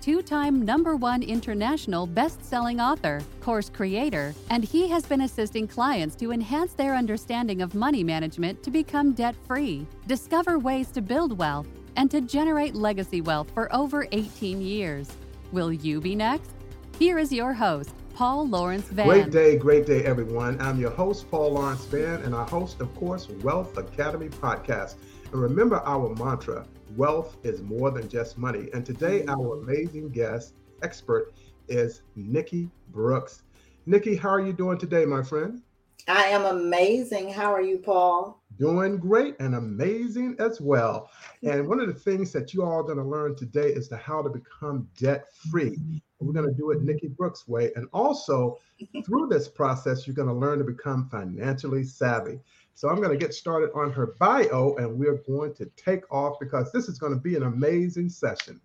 two 0.00 0.22
time 0.22 0.64
number 0.64 0.96
one 0.96 1.22
international 1.22 2.06
best 2.06 2.44
selling 2.44 2.80
author, 2.80 3.20
course 3.40 3.68
creator, 3.68 4.34
and 4.50 4.64
he 4.64 4.88
has 4.88 5.04
been 5.04 5.22
assisting 5.22 5.66
clients 5.66 6.14
to 6.16 6.32
enhance 6.32 6.72
their 6.72 6.94
understanding 6.94 7.62
of 7.62 7.74
money 7.74 8.04
management 8.04 8.62
to 8.62 8.70
become 8.70 9.12
debt 9.12 9.34
free, 9.46 9.86
discover 10.06 10.58
ways 10.58 10.88
to 10.88 11.02
build 11.02 11.36
wealth, 11.38 11.66
and 11.96 12.10
to 12.10 12.20
generate 12.20 12.74
legacy 12.74 13.20
wealth 13.20 13.50
for 13.52 13.74
over 13.74 14.06
18 14.12 14.60
years. 14.60 15.10
Will 15.52 15.72
you 15.72 16.00
be 16.00 16.14
next? 16.14 16.50
Here 16.98 17.18
is 17.18 17.32
your 17.32 17.52
host, 17.52 17.90
Paul 18.14 18.48
Lawrence 18.48 18.88
Vann. 18.88 19.06
Great 19.06 19.30
day, 19.30 19.56
great 19.56 19.86
day, 19.86 20.04
everyone. 20.04 20.60
I'm 20.60 20.80
your 20.80 20.90
host, 20.90 21.30
Paul 21.30 21.52
Lawrence 21.52 21.84
Vann, 21.86 22.22
and 22.22 22.34
I 22.34 22.44
host, 22.44 22.80
of 22.80 22.94
course, 22.96 23.28
Wealth 23.42 23.76
Academy 23.78 24.28
Podcast. 24.28 24.96
And 25.32 25.40
remember 25.40 25.80
our 25.84 26.14
mantra 26.16 26.66
wealth 26.96 27.36
is 27.42 27.62
more 27.62 27.90
than 27.90 28.08
just 28.08 28.38
money. 28.38 28.68
And 28.72 28.84
today, 28.84 29.20
mm-hmm. 29.20 29.30
our 29.30 29.62
amazing 29.62 30.10
guest, 30.10 30.54
expert, 30.82 31.34
is 31.68 32.02
Nikki 32.16 32.70
Brooks. 32.90 33.42
Nikki, 33.86 34.16
how 34.16 34.30
are 34.30 34.40
you 34.40 34.52
doing 34.52 34.78
today, 34.78 35.04
my 35.04 35.22
friend? 35.22 35.62
I 36.06 36.26
am 36.26 36.44
amazing. 36.44 37.30
How 37.30 37.52
are 37.52 37.60
you, 37.60 37.78
Paul? 37.78 38.42
Doing 38.58 38.96
great 38.96 39.36
and 39.40 39.54
amazing 39.54 40.36
as 40.38 40.60
well. 40.60 41.10
And 41.42 41.68
one 41.68 41.80
of 41.80 41.86
the 41.86 41.92
things 41.92 42.32
that 42.32 42.54
you 42.54 42.62
all 42.62 42.78
are 42.78 42.82
going 42.82 42.98
to 42.98 43.04
learn 43.04 43.36
today 43.36 43.68
is 43.68 43.88
the 43.88 43.96
how 43.96 44.22
to 44.22 44.30
become 44.30 44.88
debt 44.98 45.26
free. 45.50 45.76
Mm-hmm. 45.76 45.96
We're 46.20 46.32
going 46.32 46.48
to 46.48 46.54
do 46.54 46.70
it 46.70 46.82
Nikki 46.82 47.08
Brooks 47.08 47.46
way. 47.46 47.70
And 47.76 47.88
also, 47.92 48.58
through 49.04 49.28
this 49.28 49.48
process, 49.48 50.06
you're 50.06 50.16
going 50.16 50.28
to 50.28 50.34
learn 50.34 50.58
to 50.58 50.64
become 50.64 51.08
financially 51.10 51.84
savvy. 51.84 52.40
So 52.78 52.88
I'm 52.88 52.98
going 52.98 53.10
to 53.10 53.16
get 53.16 53.34
started 53.34 53.70
on 53.74 53.90
her 53.90 54.14
bio 54.20 54.76
and 54.76 54.96
we're 54.96 55.20
going 55.26 55.52
to 55.54 55.66
take 55.74 56.04
off 56.12 56.38
because 56.38 56.70
this 56.70 56.86
is 56.86 56.96
going 56.96 57.12
to 57.12 57.18
be 57.18 57.34
an 57.34 57.42
amazing 57.42 58.08
session. 58.08 58.60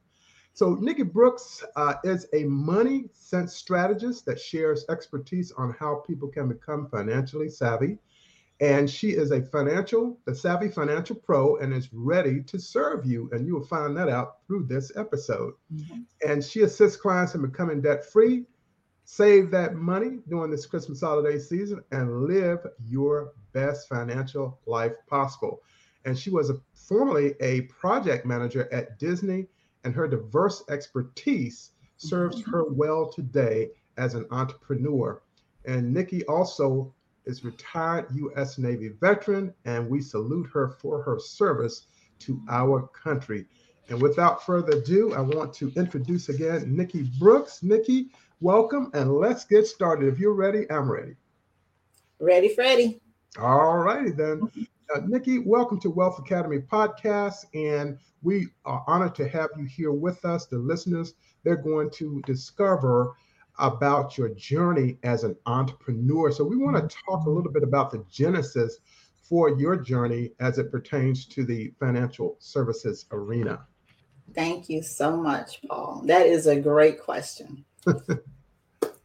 So 0.54 0.76
Nikki 0.76 1.02
Brooks 1.02 1.64
uh, 1.76 1.96
is 2.04 2.28
a 2.32 2.44
money 2.44 3.06
sense 3.12 3.56
strategist 3.56 4.28
that 4.28 4.40
shares 4.40 4.86
expertise 4.88 5.52
on 5.54 5.76
how 5.80 6.04
people 6.06 6.28
can 6.28 6.48
become 6.48 6.88
financially 6.92 7.50
savvy. 7.50 7.98
And 8.60 8.88
she 8.88 9.14
is 9.14 9.32
a 9.32 9.42
financial, 9.42 10.20
the 10.26 10.36
savvy 10.36 10.70
financial 10.70 11.16
pro, 11.16 11.58
and 11.58 11.74
is 11.74 11.92
ready 11.92 12.44
to 12.44 12.60
serve 12.60 13.08
you. 13.08 13.32
And 13.32 13.48
you 13.48 13.56
will 13.56 13.66
find 13.66 13.98
that 13.98 14.10
out 14.10 14.46
through 14.46 14.68
this 14.68 14.92
episode. 14.96 15.56
Mm-hmm. 15.74 16.02
And 16.30 16.44
she 16.44 16.62
assists 16.62 17.02
clients 17.02 17.34
in 17.34 17.42
becoming 17.42 17.82
debt 17.82 18.06
free, 18.06 18.46
save 19.06 19.50
that 19.50 19.74
money 19.74 20.20
during 20.30 20.52
this 20.52 20.68
Christmas 20.68 21.02
holiday 21.02 21.40
season, 21.40 21.84
and 21.92 22.26
live 22.26 22.60
your 22.88 23.34
best 23.54 23.88
financial 23.88 24.60
life 24.66 24.94
possible. 25.08 25.62
And 26.06 26.18
she 26.18 26.30
was 26.30 26.50
a, 26.50 26.60
formerly 26.74 27.36
a 27.40 27.62
project 27.62 28.26
manager 28.26 28.72
at 28.74 29.00
Disney, 29.00 29.48
and 29.84 29.96
her 29.96 30.08
diverse 30.08 30.64
expertise 30.70 31.72
serves 31.98 32.42
mm-hmm. 32.42 32.52
her 32.52 32.66
well 32.66 33.10
today 33.10 33.70
as 33.98 34.16
an 34.16 34.26
entrepreneur. 34.32 35.22
And 35.66 35.94
Nikki 35.94 36.26
also 36.26 36.94
is 37.26 37.46
retired 37.46 38.08
U.S. 38.14 38.58
Navy 38.58 38.90
veteran, 38.90 39.54
and 39.66 39.90
we 39.90 40.02
salute 40.02 40.50
her 40.54 40.70
for 40.70 41.02
her 41.04 41.20
service 41.20 41.88
to 42.20 42.42
our 42.50 42.88
country. 42.88 43.46
And 43.90 44.02
without 44.02 44.46
further 44.46 44.78
ado, 44.78 45.14
I 45.14 45.22
want 45.22 45.54
to 45.56 45.72
introduce 45.76 46.30
again 46.30 46.76
Nikki 46.76 47.04
Brooks. 47.20 47.64
Nikki, 47.64 48.10
welcome, 48.40 48.92
and 48.94 49.14
let's 49.16 49.46
get 49.46 49.68
started. 49.68 50.12
If 50.12 50.20
you're 50.20 50.34
ready, 50.34 50.70
I'm 50.72 50.90
ready. 50.90 51.16
Ready, 52.20 52.56
Freddie. 52.56 53.02
All 53.40 53.78
righty 53.78 54.12
then. 54.12 54.52
Uh, 54.94 55.00
Nikki, 55.08 55.40
welcome 55.40 55.80
to 55.80 55.90
Wealth 55.90 56.20
Academy 56.20 56.60
podcast. 56.60 57.46
And 57.56 57.98
we 58.22 58.48
are 58.64 58.84
honored 58.86 59.16
to 59.16 59.28
have 59.28 59.50
you 59.58 59.66
here 59.66 59.92
with 59.92 60.24
us. 60.24 60.46
The 60.46 60.60
listeners, 60.60 61.16
they're 61.44 61.56
going 61.56 61.90
to 61.92 62.22
discover 62.28 63.16
about 63.58 64.20
your 64.20 64.30
journey 64.30 65.00
as 65.02 65.24
an 65.24 65.36
entrepreneur. 65.48 66.32
So 66.32 66.44
we 66.44 66.58
want 66.58 66.78
to 66.78 66.96
talk 67.08 67.26
a 67.26 67.30
little 67.30 67.52
bit 67.52 67.64
about 67.64 67.92
the 67.92 68.06
genesis 68.12 68.78
for 69.24 69.58
your 69.58 69.78
journey 69.78 70.32
as 70.40 70.60
it 70.60 70.72
pertains 70.72 71.26
to 71.28 71.44
the 71.44 71.74
financial 71.80 72.36
services 72.38 73.06
arena. 73.12 73.66
Thank 74.36 74.70
you 74.70 74.84
so 74.84 75.18
much, 75.18 75.60
Paul. 75.68 76.04
That 76.06 76.28
is 76.28 76.46
a 76.46 76.60
great 76.60 77.02
question. 77.02 77.66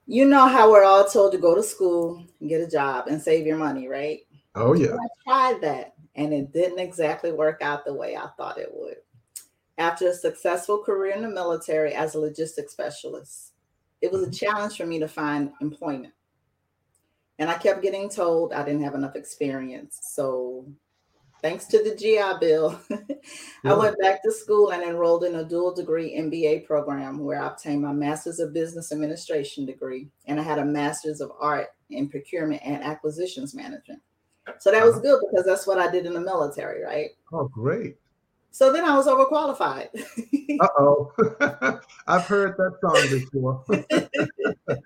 you 0.08 0.24
know 0.24 0.48
how 0.48 0.70
we're 0.70 0.84
all 0.84 1.04
told 1.04 1.32
to 1.32 1.38
go 1.38 1.54
to 1.54 1.62
school 1.62 2.24
and 2.41 2.48
get 2.48 2.62
a 2.62 2.66
job 2.66 3.08
and 3.08 3.20
save 3.20 3.46
your 3.46 3.58
money, 3.58 3.88
right? 3.88 4.20
Oh 4.54 4.72
yeah. 4.72 4.94
I 4.94 5.06
tried 5.22 5.60
that 5.60 5.94
and 6.16 6.32
it 6.32 6.50
didn't 6.50 6.78
exactly 6.78 7.30
work 7.30 7.60
out 7.60 7.84
the 7.84 7.92
way 7.92 8.16
I 8.16 8.26
thought 8.38 8.58
it 8.58 8.70
would. 8.72 8.96
After 9.76 10.08
a 10.08 10.14
successful 10.14 10.82
career 10.82 11.14
in 11.14 11.22
the 11.22 11.28
military 11.28 11.92
as 11.92 12.14
a 12.14 12.20
logistics 12.20 12.72
specialist, 12.72 13.52
it 14.00 14.10
was 14.10 14.22
a 14.22 14.26
mm-hmm. 14.26 14.32
challenge 14.32 14.78
for 14.78 14.86
me 14.86 14.98
to 14.98 15.06
find 15.06 15.52
employment. 15.60 16.14
And 17.38 17.50
I 17.50 17.54
kept 17.54 17.82
getting 17.82 18.08
told 18.08 18.54
I 18.54 18.64
didn't 18.64 18.84
have 18.84 18.94
enough 18.94 19.14
experience. 19.14 20.00
So 20.02 20.66
thanks 21.43 21.66
to 21.66 21.82
the 21.82 21.94
GI 21.94 22.38
Bill, 22.41 22.78
I 23.65 23.75
went 23.75 24.00
back 24.00 24.22
to 24.22 24.32
school 24.32 24.71
and 24.71 24.82
enrolled 24.82 25.25
in 25.25 25.37
a 25.37 25.44
dual 25.44 25.75
degree 25.75 26.16
MBA 26.16 26.66
program 26.66 27.19
where 27.19 27.43
I 27.43 27.49
obtained 27.49 27.82
my 27.82 27.93
Master's 27.93 28.41
of 28.41 28.53
Business 28.53 28.93
Administration 28.93 29.66
degree 29.66 30.09
and 30.26 30.41
I 30.41 30.43
had 30.43 30.59
a 30.59 30.65
Master's 30.65 31.21
of 31.21 31.32
Art 31.41 31.69
in 31.91 32.09
Procurement 32.09 32.62
and 32.65 32.82
Acquisitions 32.82 33.54
Management. 33.54 34.00
So 34.59 34.71
that 34.71 34.84
was 34.84 34.94
uh-huh. 34.94 35.03
good 35.03 35.21
because 35.31 35.47
that's 35.47 35.66
what 35.66 35.78
I 35.78 35.91
did 35.91 36.06
in 36.06 36.15
the 36.15 36.21
military, 36.21 36.82
right? 36.82 37.10
Oh, 37.32 37.49
great. 37.49 37.97
So 38.50 38.72
then 38.72 38.84
I 38.84 38.97
was 38.97 39.06
overqualified. 39.06 39.88
uh 40.60 40.69
oh. 40.78 41.12
I've 42.06 42.25
heard 42.25 42.56
that 42.56 42.78
song 42.81 43.19
before. 43.20 44.81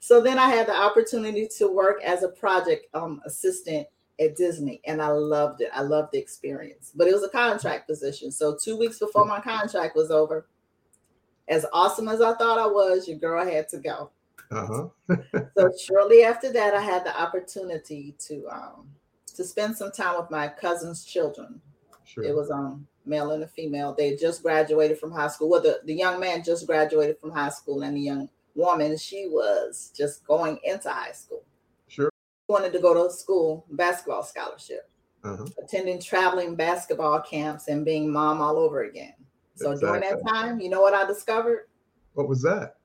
so 0.00 0.20
then 0.20 0.38
I 0.38 0.48
had 0.48 0.66
the 0.66 0.76
opportunity 0.76 1.48
to 1.58 1.68
work 1.68 2.02
as 2.02 2.22
a 2.22 2.28
project 2.28 2.86
um, 2.94 3.20
assistant 3.24 3.86
at 4.20 4.36
Disney, 4.36 4.80
and 4.84 5.00
I 5.00 5.08
loved 5.08 5.60
it. 5.60 5.70
I 5.72 5.82
loved 5.82 6.12
the 6.12 6.18
experience, 6.18 6.92
but 6.94 7.06
it 7.06 7.14
was 7.14 7.22
a 7.22 7.28
contract 7.28 7.88
position. 7.88 8.30
So 8.30 8.56
two 8.56 8.76
weeks 8.76 8.98
before 8.98 9.24
my 9.24 9.40
contract 9.40 9.96
was 9.96 10.10
over, 10.10 10.46
as 11.48 11.64
awesome 11.72 12.08
as 12.08 12.20
I 12.20 12.34
thought 12.34 12.58
I 12.58 12.66
was, 12.66 13.08
your 13.08 13.18
girl 13.18 13.44
had 13.44 13.68
to 13.70 13.78
go. 13.78 14.10
Uh-huh. 14.50 15.16
so 15.56 15.70
shortly 15.80 16.24
after 16.24 16.52
that, 16.52 16.74
I 16.74 16.80
had 16.80 17.04
the 17.04 17.18
opportunity 17.20 18.14
to 18.26 18.46
um, 18.48 18.88
to 19.34 19.44
spend 19.44 19.76
some 19.76 19.92
time 19.92 20.18
with 20.20 20.30
my 20.30 20.48
cousin's 20.48 21.04
children. 21.04 21.60
Sure. 22.04 22.24
It 22.24 22.34
was 22.34 22.50
um 22.50 22.86
male 23.06 23.30
and 23.32 23.42
a 23.42 23.48
female. 23.48 23.94
They 23.94 24.16
just 24.16 24.42
graduated 24.42 24.98
from 24.98 25.12
high 25.12 25.28
school. 25.28 25.48
Well, 25.48 25.62
the, 25.62 25.80
the 25.84 25.94
young 25.94 26.20
man 26.20 26.42
just 26.42 26.66
graduated 26.66 27.18
from 27.18 27.30
high 27.30 27.48
school, 27.50 27.82
and 27.82 27.96
the 27.96 28.00
young 28.00 28.28
woman, 28.54 28.96
she 28.96 29.28
was 29.28 29.92
just 29.96 30.26
going 30.26 30.58
into 30.64 30.90
high 30.90 31.12
school 31.12 31.44
wanted 32.48 32.72
to 32.72 32.80
go 32.80 32.94
to 32.94 33.12
school 33.12 33.66
basketball 33.70 34.22
scholarship, 34.22 34.90
uh-huh. 35.22 35.44
attending 35.62 36.00
traveling 36.00 36.56
basketball 36.56 37.20
camps 37.20 37.68
and 37.68 37.84
being 37.84 38.10
mom 38.10 38.40
all 38.40 38.56
over 38.56 38.82
again. 38.82 39.14
So 39.54 39.72
exactly. 39.72 40.00
during 40.00 40.18
that 40.18 40.28
time, 40.28 40.60
you 40.60 40.70
know 40.70 40.80
what 40.80 40.94
I 40.94 41.06
discovered? 41.06 41.68
What 42.14 42.28
was 42.28 42.42
that? 42.42 42.76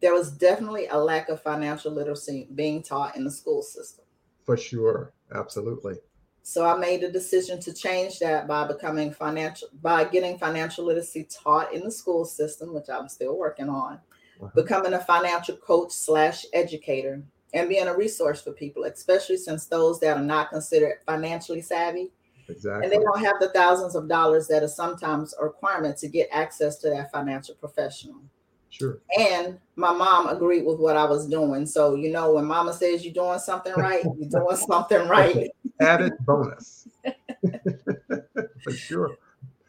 There 0.00 0.12
was 0.12 0.32
definitely 0.32 0.86
a 0.88 0.98
lack 0.98 1.28
of 1.28 1.42
financial 1.42 1.92
literacy 1.92 2.48
being 2.54 2.82
taught 2.82 3.16
in 3.16 3.24
the 3.24 3.30
school 3.30 3.62
system. 3.62 4.04
For 4.44 4.56
sure. 4.56 5.12
Absolutely. 5.34 5.96
So 6.42 6.66
I 6.66 6.76
made 6.76 7.02
a 7.02 7.10
decision 7.10 7.58
to 7.60 7.72
change 7.72 8.18
that 8.18 8.46
by 8.46 8.66
becoming 8.66 9.12
financial 9.12 9.68
by 9.80 10.04
getting 10.04 10.36
financial 10.36 10.84
literacy 10.84 11.26
taught 11.30 11.72
in 11.72 11.82
the 11.82 11.90
school 11.90 12.26
system, 12.26 12.74
which 12.74 12.90
I'm 12.90 13.08
still 13.08 13.38
working 13.38 13.70
on, 13.70 13.94
uh-huh. 14.42 14.50
becoming 14.54 14.92
a 14.92 15.00
financial 15.00 15.56
coach 15.56 15.92
slash 15.92 16.44
educator 16.52 17.22
and 17.54 17.68
being 17.68 17.86
a 17.86 17.96
resource 17.96 18.42
for 18.42 18.52
people, 18.52 18.84
especially 18.84 19.36
since 19.36 19.66
those 19.66 20.00
that 20.00 20.16
are 20.16 20.22
not 20.22 20.50
considered 20.50 20.98
financially 21.06 21.62
savvy. 21.62 22.10
Exactly. 22.48 22.84
And 22.84 22.92
they 22.92 23.02
don't 23.02 23.24
have 23.24 23.36
the 23.40 23.48
thousands 23.50 23.94
of 23.94 24.08
dollars 24.08 24.46
that 24.48 24.62
are 24.62 24.68
sometimes 24.68 25.34
a 25.40 25.44
requirement 25.44 25.96
to 25.98 26.08
get 26.08 26.28
access 26.30 26.76
to 26.78 26.90
that 26.90 27.10
financial 27.10 27.54
professional. 27.54 28.20
Sure. 28.68 28.98
And 29.18 29.58
my 29.76 29.92
mom 29.92 30.28
agreed 30.28 30.66
with 30.66 30.80
what 30.80 30.96
I 30.96 31.04
was 31.04 31.28
doing. 31.28 31.64
So, 31.64 31.94
you 31.94 32.10
know, 32.10 32.34
when 32.34 32.44
mama 32.44 32.74
says 32.74 33.04
you're 33.04 33.14
doing 33.14 33.38
something 33.38 33.72
right, 33.74 34.04
you're 34.18 34.28
doing 34.28 34.56
something 34.68 35.08
right. 35.08 35.48
Added 35.80 36.12
bonus. 36.20 36.88
For 38.64 38.72
sure. 38.72 39.16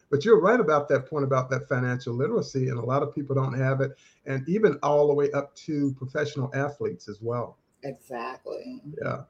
But 0.10 0.26
you're 0.26 0.40
right 0.40 0.60
about 0.60 0.90
that 0.90 1.08
point 1.08 1.24
about 1.24 1.50
that 1.52 1.70
financial 1.70 2.16
literacy. 2.16 2.70
And 2.70 2.80
a 2.80 2.86
lot 2.86 3.04
of 3.04 3.14
people 3.14 3.36
don't 3.36 3.58
have 3.58 3.82
it. 3.82 3.92
And 4.26 4.48
even 4.50 4.80
all 4.82 5.08
the 5.08 5.14
way 5.14 5.32
up 5.32 5.56
to 5.56 5.94
professional 6.00 6.50
athletes 6.56 7.08
as 7.08 7.22
well. 7.22 7.58
Exactly. 7.86 8.82
Yeah. 9.02 9.24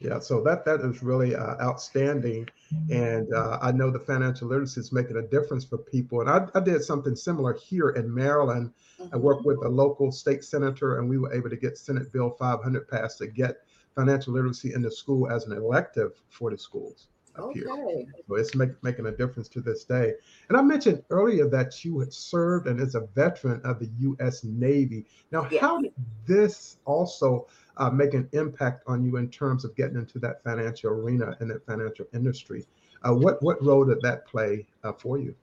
Yeah, 0.00 0.18
so 0.18 0.42
that 0.44 0.64
that 0.64 0.80
is 0.80 1.02
really 1.02 1.34
uh, 1.34 1.60
outstanding, 1.60 2.48
and 2.90 3.30
uh, 3.34 3.58
I 3.60 3.70
know 3.70 3.90
the 3.90 3.98
financial 3.98 4.48
literacy 4.48 4.80
is 4.80 4.92
making 4.92 5.18
a 5.18 5.22
difference 5.22 5.66
for 5.66 5.76
people. 5.76 6.22
And 6.22 6.30
I, 6.30 6.46
I 6.54 6.60
did 6.60 6.82
something 6.82 7.14
similar 7.14 7.52
here 7.52 7.90
in 7.90 8.12
Maryland. 8.12 8.72
Mm-hmm. 8.98 9.14
I 9.14 9.18
worked 9.18 9.44
with 9.44 9.58
a 9.58 9.68
local 9.68 10.10
state 10.10 10.42
senator, 10.42 10.98
and 10.98 11.08
we 11.08 11.18
were 11.18 11.34
able 11.34 11.50
to 11.50 11.56
get 11.56 11.76
Senate 11.76 12.10
Bill 12.14 12.30
500 12.30 12.88
passed 12.88 13.18
to 13.18 13.26
get 13.26 13.58
financial 13.94 14.32
literacy 14.32 14.72
in 14.72 14.80
the 14.80 14.90
school 14.90 15.30
as 15.30 15.44
an 15.44 15.52
elective 15.52 16.12
for 16.30 16.50
the 16.50 16.56
schools 16.56 17.08
okay. 17.44 17.60
here. 17.60 18.04
So 18.28 18.34
it's 18.36 18.54
make, 18.54 18.70
making 18.82 19.06
a 19.06 19.10
difference 19.10 19.48
to 19.50 19.60
this 19.60 19.84
day. 19.84 20.14
And 20.48 20.56
I 20.56 20.62
mentioned 20.62 21.02
earlier 21.10 21.48
that 21.48 21.84
you 21.84 21.98
had 21.98 22.12
served 22.12 22.66
and 22.66 22.80
is 22.80 22.94
a 22.94 23.06
veteran 23.14 23.60
of 23.64 23.78
the 23.78 23.90
U.S. 24.00 24.44
Navy. 24.44 25.06
Now, 25.32 25.48
how 25.60 25.80
did 25.80 25.92
this 26.26 26.78
also 26.84 27.46
uh, 27.76 27.90
make 27.90 28.14
an 28.14 28.28
impact 28.32 28.84
on 28.86 29.04
you 29.04 29.16
in 29.16 29.28
terms 29.30 29.64
of 29.64 29.74
getting 29.76 29.96
into 29.96 30.18
that 30.20 30.42
financial 30.44 30.90
arena 30.90 31.36
and 31.40 31.50
that 31.50 31.64
financial 31.66 32.06
industry? 32.14 32.66
Uh, 33.02 33.14
what 33.14 33.42
what 33.42 33.62
role 33.64 33.84
did 33.84 34.00
that 34.02 34.26
play 34.26 34.66
uh, 34.84 34.92
for 34.92 35.18
you? 35.18 35.34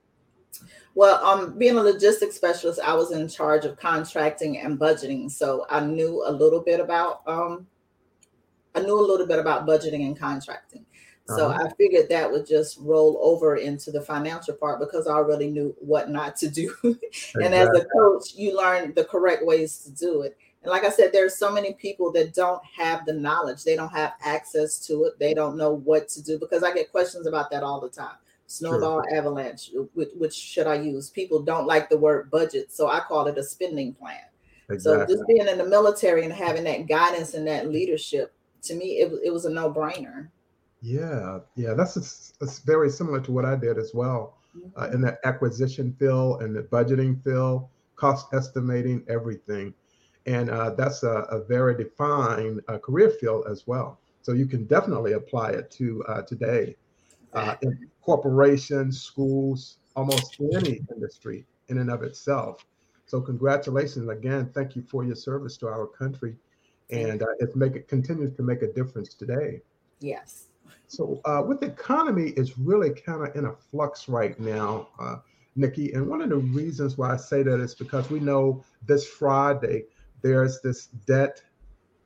Well, 0.94 1.24
um, 1.24 1.58
being 1.58 1.76
a 1.76 1.82
logistics 1.82 2.36
specialist, 2.36 2.80
I 2.80 2.94
was 2.94 3.12
in 3.12 3.28
charge 3.28 3.64
of 3.64 3.76
contracting 3.76 4.58
and 4.58 4.78
budgeting, 4.78 5.30
so 5.30 5.66
I 5.68 5.80
knew 5.80 6.24
a 6.26 6.32
little 6.32 6.60
bit 6.60 6.80
about 6.80 7.22
um, 7.26 7.66
I 8.74 8.80
knew 8.80 8.98
a 8.98 9.02
little 9.02 9.26
bit 9.26 9.38
about 9.38 9.66
budgeting 9.66 10.06
and 10.06 10.18
contracting. 10.18 10.84
So 11.36 11.50
uh-huh. 11.50 11.64
I 11.64 11.74
figured 11.74 12.08
that 12.08 12.30
would 12.30 12.46
just 12.46 12.78
roll 12.80 13.18
over 13.20 13.56
into 13.56 13.90
the 13.90 14.00
financial 14.00 14.54
part 14.54 14.80
because 14.80 15.06
I 15.06 15.12
already 15.12 15.48
knew 15.48 15.76
what 15.78 16.08
not 16.08 16.36
to 16.36 16.48
do. 16.48 16.74
and 17.34 17.54
as 17.54 17.68
a 17.68 17.84
coach, 17.84 18.34
you 18.34 18.56
learn 18.56 18.94
the 18.94 19.04
correct 19.04 19.44
ways 19.44 19.78
to 19.80 19.90
do 19.90 20.22
it. 20.22 20.38
And 20.62 20.70
like 20.70 20.84
I 20.84 20.90
said, 20.90 21.12
there's 21.12 21.36
so 21.36 21.52
many 21.52 21.74
people 21.74 22.10
that 22.12 22.32
don't 22.32 22.62
have 22.74 23.04
the 23.04 23.12
knowledge. 23.12 23.62
They 23.62 23.76
don't 23.76 23.92
have 23.92 24.14
access 24.24 24.78
to 24.86 25.04
it. 25.04 25.18
They 25.18 25.34
don't 25.34 25.58
know 25.58 25.74
what 25.74 26.08
to 26.10 26.22
do 26.22 26.38
because 26.38 26.62
I 26.62 26.72
get 26.72 26.90
questions 26.90 27.26
about 27.26 27.50
that 27.50 27.62
all 27.62 27.80
the 27.80 27.90
time. 27.90 28.16
Snowball 28.46 29.02
sure. 29.02 29.14
avalanche, 29.14 29.70
which, 29.92 30.08
which, 30.16 30.34
should 30.34 30.66
I 30.66 30.76
use? 30.76 31.10
People 31.10 31.42
don't 31.42 31.66
like 31.66 31.90
the 31.90 31.98
word 31.98 32.30
budget, 32.30 32.72
so 32.72 32.88
I 32.88 33.00
call 33.00 33.26
it 33.26 33.36
a 33.36 33.42
spending 33.42 33.92
plan. 33.92 34.16
Exactly. 34.70 35.14
So 35.14 35.18
just 35.18 35.28
being 35.28 35.46
in 35.46 35.58
the 35.58 35.66
military 35.66 36.24
and 36.24 36.32
having 36.32 36.64
that 36.64 36.86
guidance 36.86 37.34
and 37.34 37.46
that 37.46 37.68
leadership, 37.68 38.32
to 38.62 38.74
me, 38.74 39.00
it, 39.00 39.12
it 39.22 39.30
was 39.30 39.44
a 39.44 39.50
no-brainer. 39.50 40.28
Yeah, 40.80 41.40
yeah, 41.56 41.74
that's 41.74 41.96
it's 41.96 42.60
very 42.60 42.90
similar 42.90 43.20
to 43.20 43.32
what 43.32 43.44
I 43.44 43.56
did 43.56 43.78
as 43.78 43.92
well 43.94 44.38
uh, 44.76 44.90
in 44.92 45.00
the 45.00 45.18
acquisition 45.24 45.94
fill 45.98 46.38
and 46.38 46.54
the 46.54 46.62
budgeting 46.62 47.22
fill, 47.22 47.70
cost 47.96 48.32
estimating, 48.32 49.04
everything, 49.08 49.74
and 50.26 50.50
uh, 50.50 50.70
that's 50.70 51.02
a, 51.02 51.26
a, 51.30 51.42
very 51.44 51.76
defined 51.76 52.60
uh, 52.68 52.78
career 52.78 53.10
field 53.10 53.46
as 53.50 53.66
well. 53.66 53.98
So 54.22 54.32
you 54.32 54.46
can 54.46 54.66
definitely 54.66 55.12
apply 55.12 55.50
it 55.50 55.70
to 55.72 56.04
uh, 56.04 56.22
today 56.22 56.76
uh, 57.32 57.56
in 57.62 57.88
corporations, 58.02 59.00
schools, 59.00 59.78
almost 59.96 60.36
any 60.54 60.80
industry 60.94 61.46
in 61.68 61.78
and 61.78 61.90
of 61.90 62.02
itself. 62.02 62.64
So 63.06 63.20
congratulations 63.20 64.08
again. 64.08 64.50
Thank 64.54 64.76
you 64.76 64.82
for 64.82 65.04
your 65.04 65.16
service 65.16 65.56
to 65.58 65.68
our 65.68 65.86
country, 65.86 66.36
and 66.90 67.22
uh, 67.22 67.26
it's 67.38 67.56
make 67.56 67.74
it 67.74 67.88
continues 67.88 68.34
to 68.36 68.42
make 68.42 68.62
a 68.62 68.72
difference 68.72 69.14
today. 69.14 69.62
Yes. 70.00 70.47
So 70.86 71.20
uh, 71.24 71.42
with 71.46 71.60
the 71.60 71.66
economy, 71.66 72.32
it's 72.36 72.58
really 72.58 72.90
kind 72.90 73.26
of 73.26 73.34
in 73.36 73.46
a 73.46 73.52
flux 73.52 74.08
right 74.08 74.38
now, 74.40 74.88
uh, 74.98 75.16
Nikki. 75.56 75.92
And 75.92 76.08
one 76.08 76.22
of 76.22 76.30
the 76.30 76.36
reasons 76.36 76.96
why 76.96 77.12
I 77.12 77.16
say 77.16 77.42
that 77.42 77.60
is 77.60 77.74
because 77.74 78.10
we 78.10 78.20
know 78.20 78.64
this 78.86 79.06
Friday 79.06 79.84
there's 80.22 80.60
this 80.60 80.86
debt 81.06 81.42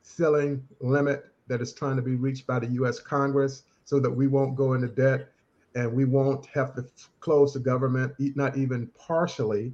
ceiling 0.03 0.63
limit 0.81 1.25
that 1.47 1.61
is 1.61 1.73
trying 1.73 1.95
to 1.95 2.01
be 2.01 2.15
reached 2.15 2.47
by 2.47 2.59
the 2.59 2.67
U.S. 2.67 2.99
Congress 2.99 3.63
so 3.85 3.99
that 3.99 4.09
we 4.09 4.27
won't 4.27 4.55
go 4.55 4.73
into 4.73 4.87
debt 4.87 5.29
and 5.75 5.91
we 5.91 6.05
won't 6.05 6.45
have 6.47 6.75
to 6.75 6.85
close 7.19 7.53
the 7.53 7.59
government, 7.59 8.13
not 8.35 8.55
even 8.57 8.87
partially. 8.97 9.73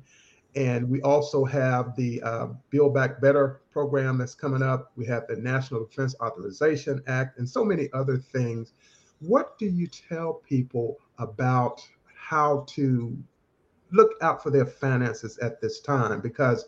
And 0.56 0.90
we 0.90 1.02
also 1.02 1.46
have 1.46 1.96
the 1.96 2.22
uh, 2.24 2.48
Build 2.70 2.94
Back 2.94 3.22
Better 3.22 3.62
program 3.72 4.18
that's 4.18 4.34
coming 4.34 4.64
up. 4.64 4.92
We 4.96 5.06
have 5.06 5.28
the 5.28 5.36
National 5.36 5.86
Defense 5.86 6.16
Authorization 6.22 7.04
Act 7.08 7.38
and 7.38 7.48
so 7.48 7.64
many 7.64 7.90
other 7.94 8.18
things 8.18 8.74
what 9.20 9.58
do 9.58 9.66
you 9.66 9.88
tell 9.88 10.34
people 10.34 10.98
about 11.18 11.82
how 12.16 12.66
to 12.70 13.18
look 13.92 14.12
out 14.22 14.42
for 14.42 14.50
their 14.50 14.66
finances 14.66 15.38
at 15.40 15.60
this 15.62 15.82
time? 15.82 16.22
Because 16.22 16.66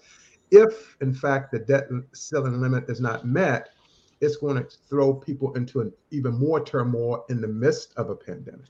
if, 0.52 0.98
in 1.02 1.14
fact, 1.14 1.52
the 1.52 1.60
debt 1.60 1.88
ceiling 2.14 2.60
limit 2.60 2.90
is 2.90 3.00
not 3.00 3.26
met, 3.26 3.70
it's 4.20 4.38
going 4.38 4.58
to 4.58 4.70
throw 4.90 5.14
people 5.14 5.54
into 5.54 5.80
an 5.80 5.94
even 6.12 6.34
more 6.34 6.64
turmoil 6.64 7.26
in 7.30 7.42
the 7.42 7.48
midst 7.48 7.94
of 7.98 8.10
a 8.10 8.16
pandemic. 8.16 8.68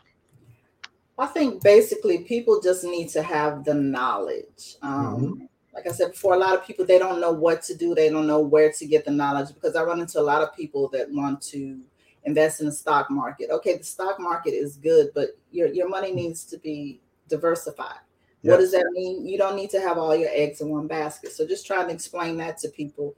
I 1.18 1.28
think 1.28 1.62
basically 1.62 2.19
people 2.19 2.62
just 2.62 2.84
need 2.84 3.10
to 3.10 3.22
have 3.22 3.63
the 3.63 3.74
knowledge. 3.74 4.75
Um, 4.81 5.16
mm-hmm. 5.16 5.46
Like 5.74 5.88
I 5.88 5.92
said 5.92 6.12
before, 6.12 6.34
a 6.34 6.38
lot 6.38 6.56
of 6.56 6.66
people 6.66 6.86
they 6.86 7.00
don't 7.00 7.22
know 7.22 7.31
what 7.31 7.62
to 7.63 7.75
do. 7.75 7.96
They 7.96 8.10
don't 8.10 8.28
know 8.28 8.40
where 8.40 8.72
to 8.72 8.86
get 8.86 9.06
the 9.06 9.12
knowledge 9.12 9.54
because 9.54 9.75
I 9.75 9.84
run 9.84 10.02
into 10.02 10.19
a 10.19 10.22
lot 10.22 10.42
of 10.42 10.56
people 10.56 10.90
that 10.90 11.12
want 11.12 11.42
to 11.44 11.80
invest 12.24 12.60
in 12.60 12.66
the 12.66 12.72
stock 12.72 13.10
market. 13.10 13.50
Okay, 13.50 13.78
the 13.78 13.84
stock 13.84 14.19
market 14.19 14.52
is 14.52 14.78
good, 14.78 15.12
but 15.16 15.30
your, 15.52 15.68
your 15.68 15.90
money 15.90 16.12
needs 16.12 16.44
to 16.46 16.58
be 16.58 17.00
diversified. 17.30 18.00
What 18.44 18.58
does 18.58 18.72
that 18.72 18.90
mean? 18.92 19.28
You 19.28 19.38
don't 19.38 19.56
need 19.56 19.69
to 19.69 19.80
have 19.80 20.00
all 20.00 20.16
your 20.16 20.30
eggs 20.31 20.62
in 20.62 20.69
one 20.69 20.88
basket. 20.88 21.31
So 21.31 21.46
just 21.46 21.68
trying 21.68 21.88
to 21.88 21.94
explain 21.94 22.38
that 22.38 22.58
to 22.60 22.69
people 22.69 23.16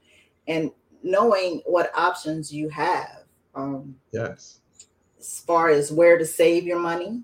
and 0.47 0.69
knowing 1.01 1.61
what 1.65 1.91
options 1.95 2.53
you 2.53 2.67
have. 2.69 3.23
Um, 3.55 3.95
yes. 4.11 4.59
As 5.19 5.39
far 5.39 5.69
as 5.69 5.91
where 5.91 6.17
to 6.17 6.25
save 6.25 6.65
your 6.65 6.79
money, 6.79 7.21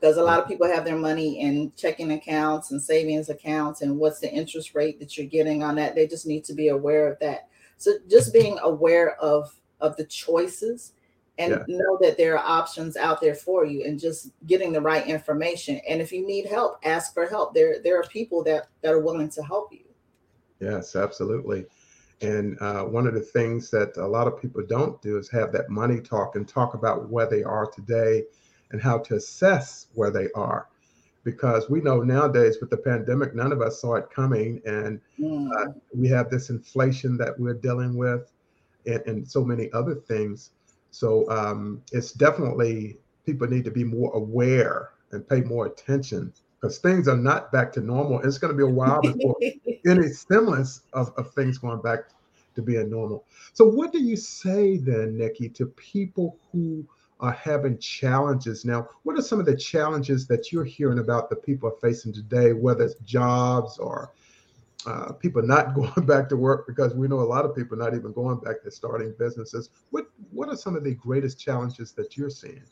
because 0.00 0.16
a 0.16 0.22
lot 0.22 0.38
of 0.38 0.48
people 0.48 0.66
have 0.66 0.84
their 0.84 0.96
money 0.96 1.40
in 1.40 1.72
checking 1.76 2.12
accounts 2.12 2.70
and 2.70 2.80
savings 2.80 3.28
accounts, 3.28 3.82
and 3.82 3.98
what's 3.98 4.20
the 4.20 4.32
interest 4.32 4.74
rate 4.74 4.98
that 5.00 5.16
you're 5.16 5.26
getting 5.26 5.62
on 5.62 5.74
that? 5.76 5.94
They 5.94 6.06
just 6.06 6.26
need 6.26 6.44
to 6.44 6.54
be 6.54 6.68
aware 6.68 7.10
of 7.10 7.18
that. 7.20 7.48
So 7.78 7.92
just 8.08 8.32
being 8.32 8.58
aware 8.62 9.16
of 9.16 9.54
of 9.80 9.96
the 9.96 10.04
choices 10.04 10.92
and 11.38 11.52
yeah. 11.52 11.64
know 11.68 11.98
that 12.00 12.16
there 12.16 12.36
are 12.36 12.44
options 12.44 12.96
out 12.96 13.20
there 13.20 13.34
for 13.34 13.64
you 13.64 13.84
and 13.84 13.98
just 13.98 14.30
getting 14.46 14.72
the 14.72 14.80
right 14.80 15.06
information 15.06 15.80
and 15.88 16.00
if 16.00 16.12
you 16.12 16.26
need 16.26 16.46
help 16.46 16.78
ask 16.84 17.14
for 17.14 17.26
help 17.26 17.54
there 17.54 17.80
there 17.82 17.98
are 17.98 18.04
people 18.04 18.42
that 18.42 18.68
that 18.82 18.92
are 18.92 19.00
willing 19.00 19.28
to 19.28 19.42
help 19.42 19.72
you 19.72 19.84
yes 20.60 20.96
absolutely 20.96 21.64
and 22.20 22.60
uh, 22.60 22.82
one 22.82 23.06
of 23.06 23.14
the 23.14 23.20
things 23.20 23.70
that 23.70 23.96
a 23.96 24.06
lot 24.06 24.26
of 24.26 24.40
people 24.42 24.60
don't 24.66 25.00
do 25.00 25.16
is 25.16 25.30
have 25.30 25.52
that 25.52 25.70
money 25.70 26.00
talk 26.00 26.34
and 26.34 26.48
talk 26.48 26.74
about 26.74 27.08
where 27.08 27.30
they 27.30 27.44
are 27.44 27.66
today 27.66 28.24
and 28.70 28.80
how 28.80 28.98
to 28.98 29.14
assess 29.14 29.86
where 29.94 30.10
they 30.10 30.28
are 30.34 30.68
because 31.24 31.68
we 31.68 31.80
know 31.80 32.00
nowadays 32.00 32.58
with 32.60 32.70
the 32.70 32.76
pandemic 32.76 33.34
none 33.34 33.52
of 33.52 33.60
us 33.60 33.80
saw 33.80 33.94
it 33.94 34.10
coming 34.10 34.60
and 34.64 35.00
mm. 35.18 35.48
uh, 35.56 35.72
we 35.94 36.08
have 36.08 36.30
this 36.30 36.50
inflation 36.50 37.16
that 37.16 37.38
we're 37.38 37.54
dealing 37.54 37.96
with 37.96 38.30
and, 38.86 39.02
and 39.06 39.28
so 39.28 39.44
many 39.44 39.70
other 39.72 39.94
things 39.94 40.50
so 40.90 41.28
um, 41.30 41.82
it's 41.92 42.12
definitely 42.12 42.98
people 43.26 43.46
need 43.46 43.64
to 43.64 43.70
be 43.70 43.84
more 43.84 44.10
aware 44.14 44.90
and 45.12 45.28
pay 45.28 45.42
more 45.42 45.66
attention 45.66 46.32
because 46.60 46.78
things 46.78 47.08
are 47.08 47.16
not 47.16 47.52
back 47.52 47.72
to 47.72 47.80
normal. 47.80 48.20
It's 48.20 48.38
going 48.38 48.52
to 48.52 48.56
be 48.56 48.64
a 48.64 48.74
while 48.74 49.00
before 49.00 49.36
any 49.86 50.08
semblance 50.08 50.82
of, 50.92 51.12
of 51.16 51.32
things 51.34 51.58
going 51.58 51.80
back 51.82 52.00
to 52.54 52.62
being 52.62 52.90
normal. 52.90 53.24
So, 53.52 53.64
what 53.64 53.92
do 53.92 54.02
you 54.02 54.16
say 54.16 54.78
then, 54.78 55.16
Nikki, 55.16 55.48
to 55.50 55.66
people 55.66 56.36
who 56.50 56.86
are 57.20 57.32
having 57.32 57.78
challenges 57.78 58.64
now? 58.64 58.88
What 59.02 59.18
are 59.18 59.22
some 59.22 59.40
of 59.40 59.46
the 59.46 59.56
challenges 59.56 60.26
that 60.28 60.52
you're 60.52 60.64
hearing 60.64 60.98
about 60.98 61.28
that 61.30 61.44
people 61.44 61.68
are 61.68 61.80
facing 61.80 62.12
today, 62.12 62.52
whether 62.52 62.84
it's 62.84 62.94
jobs 63.04 63.78
or 63.78 64.12
uh, 64.86 65.12
people 65.12 65.42
not 65.42 65.74
going 65.74 66.06
back 66.06 66.28
to 66.28 66.36
work 66.36 66.66
because 66.66 66.94
we 66.94 67.08
know 67.08 67.20
a 67.20 67.22
lot 67.22 67.44
of 67.44 67.54
people 67.54 67.76
not 67.76 67.94
even 67.94 68.12
going 68.12 68.38
back 68.38 68.62
to 68.62 68.70
starting 68.70 69.14
businesses. 69.18 69.70
What 69.90 70.06
what 70.30 70.48
are 70.48 70.56
some 70.56 70.76
of 70.76 70.84
the 70.84 70.94
greatest 70.94 71.40
challenges 71.40 71.92
that 71.92 72.16
you're 72.16 72.30
seeing? 72.30 72.62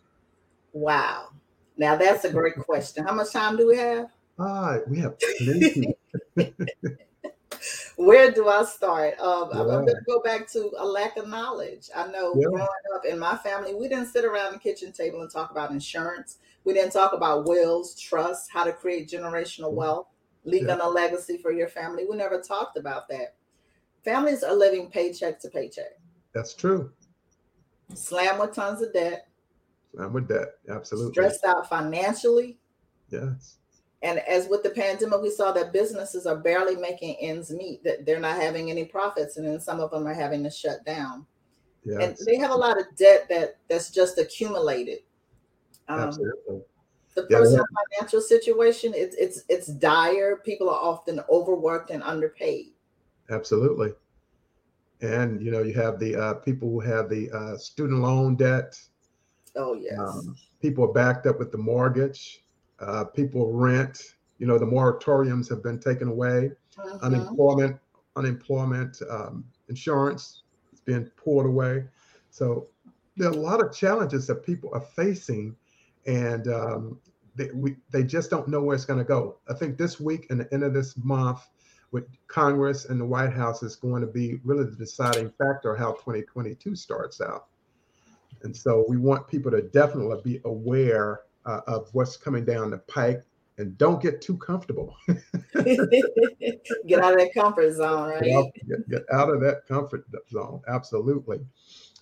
Wow. 0.72 1.28
Now 1.76 1.96
that's 1.96 2.24
a 2.24 2.30
great 2.30 2.56
question. 2.56 3.04
How 3.04 3.14
much 3.14 3.32
time 3.32 3.56
do 3.56 3.66
we 3.66 3.76
have? 3.76 4.10
Ah, 4.38 4.78
we 4.86 4.98
have 4.98 5.16
plenty. 5.38 5.94
Where 7.96 8.30
do 8.30 8.48
I 8.48 8.64
start? 8.64 9.18
Um, 9.18 9.50
yeah. 9.52 9.60
I'm 9.60 9.66
going 9.66 9.86
to 9.86 9.96
go 10.06 10.20
back 10.20 10.46
to 10.52 10.70
a 10.78 10.84
lack 10.84 11.16
of 11.16 11.28
knowledge. 11.28 11.88
I 11.94 12.06
know 12.08 12.34
yeah. 12.36 12.46
growing 12.48 12.68
up 12.94 13.04
in 13.08 13.18
my 13.18 13.36
family, 13.38 13.74
we 13.74 13.88
didn't 13.88 14.06
sit 14.06 14.24
around 14.24 14.52
the 14.52 14.58
kitchen 14.58 14.92
table 14.92 15.22
and 15.22 15.30
talk 15.30 15.50
about 15.50 15.70
insurance. 15.70 16.38
We 16.64 16.74
didn't 16.74 16.92
talk 16.92 17.12
about 17.12 17.46
wills, 17.46 17.98
trust, 17.98 18.50
how 18.52 18.64
to 18.64 18.72
create 18.72 19.08
generational 19.08 19.68
mm-hmm. 19.68 19.76
wealth 19.76 20.08
leaving 20.46 20.68
yeah. 20.68 20.78
a 20.80 20.88
legacy 20.88 21.36
for 21.36 21.52
your 21.52 21.68
family. 21.68 22.06
We 22.08 22.16
never 22.16 22.40
talked 22.40 22.78
about 22.78 23.08
that. 23.08 23.34
Families 24.04 24.42
are 24.42 24.54
living 24.54 24.88
paycheck 24.88 25.40
to 25.40 25.48
paycheck. 25.48 25.98
That's 26.32 26.54
true. 26.54 26.92
Slam 27.94 28.38
with 28.38 28.54
tons 28.54 28.80
of 28.80 28.92
debt. 28.92 29.28
Slam 29.94 30.12
with 30.12 30.28
debt. 30.28 30.54
Absolutely. 30.70 31.12
Stressed 31.12 31.44
out 31.44 31.68
financially. 31.68 32.58
Yes. 33.10 33.56
And 34.06 34.20
as 34.20 34.48
with 34.48 34.62
the 34.62 34.70
pandemic, 34.70 35.20
we 35.20 35.30
saw 35.30 35.50
that 35.50 35.72
businesses 35.72 36.26
are 36.26 36.36
barely 36.36 36.76
making 36.76 37.16
ends 37.20 37.50
meet, 37.50 37.82
that 37.82 38.06
they're 38.06 38.20
not 38.20 38.40
having 38.40 38.70
any 38.70 38.84
profits, 38.84 39.36
and 39.36 39.44
then 39.44 39.58
some 39.58 39.80
of 39.80 39.90
them 39.90 40.06
are 40.06 40.14
having 40.14 40.44
to 40.44 40.50
shut 40.50 40.84
down. 40.84 41.26
Yes. 41.84 42.20
And 42.20 42.26
they 42.26 42.36
have 42.36 42.52
a 42.52 42.56
lot 42.56 42.78
of 42.78 42.86
debt 42.96 43.26
that 43.30 43.56
that's 43.68 43.90
just 43.90 44.18
accumulated. 44.18 45.00
Um, 45.88 46.00
Absolutely. 46.00 46.60
The 47.16 47.22
personal 47.24 47.64
yeah, 47.68 47.96
financial 47.98 48.20
situation, 48.20 48.92
it's 48.94 49.16
it's 49.16 49.42
it's 49.48 49.66
dire. 49.66 50.36
People 50.36 50.70
are 50.70 50.80
often 50.80 51.20
overworked 51.28 51.90
and 51.90 52.02
underpaid. 52.04 52.66
Absolutely. 53.30 53.92
And 55.00 55.42
you 55.42 55.50
know, 55.50 55.64
you 55.64 55.74
have 55.74 55.98
the 55.98 56.14
uh, 56.14 56.34
people 56.34 56.70
who 56.70 56.78
have 56.78 57.08
the 57.08 57.28
uh, 57.32 57.56
student 57.56 58.02
loan 58.02 58.36
debt. 58.36 58.78
Oh 59.56 59.74
yes. 59.74 59.98
Um, 59.98 60.36
people 60.62 60.84
are 60.84 60.92
backed 60.92 61.26
up 61.26 61.40
with 61.40 61.50
the 61.50 61.58
mortgage 61.58 62.44
uh, 62.80 63.04
people 63.04 63.52
rent. 63.52 64.14
You 64.38 64.46
know, 64.46 64.58
the 64.58 64.66
moratoriums 64.66 65.48
have 65.48 65.62
been 65.62 65.78
taken 65.78 66.08
away. 66.08 66.52
Uh-huh. 66.78 66.98
Unemployment, 67.02 67.78
unemployment 68.16 69.00
um, 69.10 69.44
insurance 69.68 70.42
is 70.72 70.80
being 70.80 71.04
pulled 71.16 71.46
away. 71.46 71.84
So 72.30 72.68
there 73.16 73.28
are 73.28 73.32
a 73.32 73.36
lot 73.36 73.64
of 73.64 73.74
challenges 73.74 74.26
that 74.26 74.44
people 74.44 74.70
are 74.74 74.80
facing, 74.80 75.56
and 76.06 76.48
um, 76.48 77.00
they, 77.34 77.50
we, 77.54 77.76
they 77.90 78.02
just 78.02 78.30
don't 78.30 78.48
know 78.48 78.62
where 78.62 78.74
it's 78.74 78.84
going 78.84 78.98
to 78.98 79.04
go. 79.04 79.36
I 79.48 79.54
think 79.54 79.78
this 79.78 79.98
week 79.98 80.26
and 80.30 80.40
the 80.40 80.52
end 80.52 80.62
of 80.62 80.74
this 80.74 80.96
month, 80.98 81.40
with 81.92 82.04
Congress 82.26 82.86
and 82.86 83.00
the 83.00 83.06
White 83.06 83.32
House, 83.32 83.62
is 83.62 83.76
going 83.76 84.02
to 84.02 84.06
be 84.06 84.40
really 84.44 84.64
the 84.64 84.76
deciding 84.76 85.30
factor 85.38 85.74
how 85.74 85.92
2022 85.92 86.76
starts 86.76 87.20
out. 87.20 87.46
And 88.42 88.54
so 88.54 88.84
we 88.88 88.96
want 88.96 89.28
people 89.28 89.50
to 89.50 89.62
definitely 89.62 90.20
be 90.22 90.40
aware 90.44 91.20
uh, 91.46 91.60
of 91.66 91.88
what's 91.92 92.16
coming 92.16 92.44
down 92.44 92.70
the 92.70 92.78
pike 92.78 93.22
and 93.58 93.78
don't 93.78 94.02
get 94.02 94.20
too 94.20 94.36
comfortable. 94.36 94.94
get 95.08 97.00
out 97.00 97.12
of 97.12 97.18
that 97.18 97.30
comfort 97.34 97.72
zone, 97.72 98.10
right? 98.10 98.22
Get, 98.68 98.88
get, 98.88 99.02
out 99.12 99.30
of 99.30 99.40
that 99.40 99.66
comfort 99.66 100.04
zone. 100.30 100.60
Absolutely. 100.68 101.40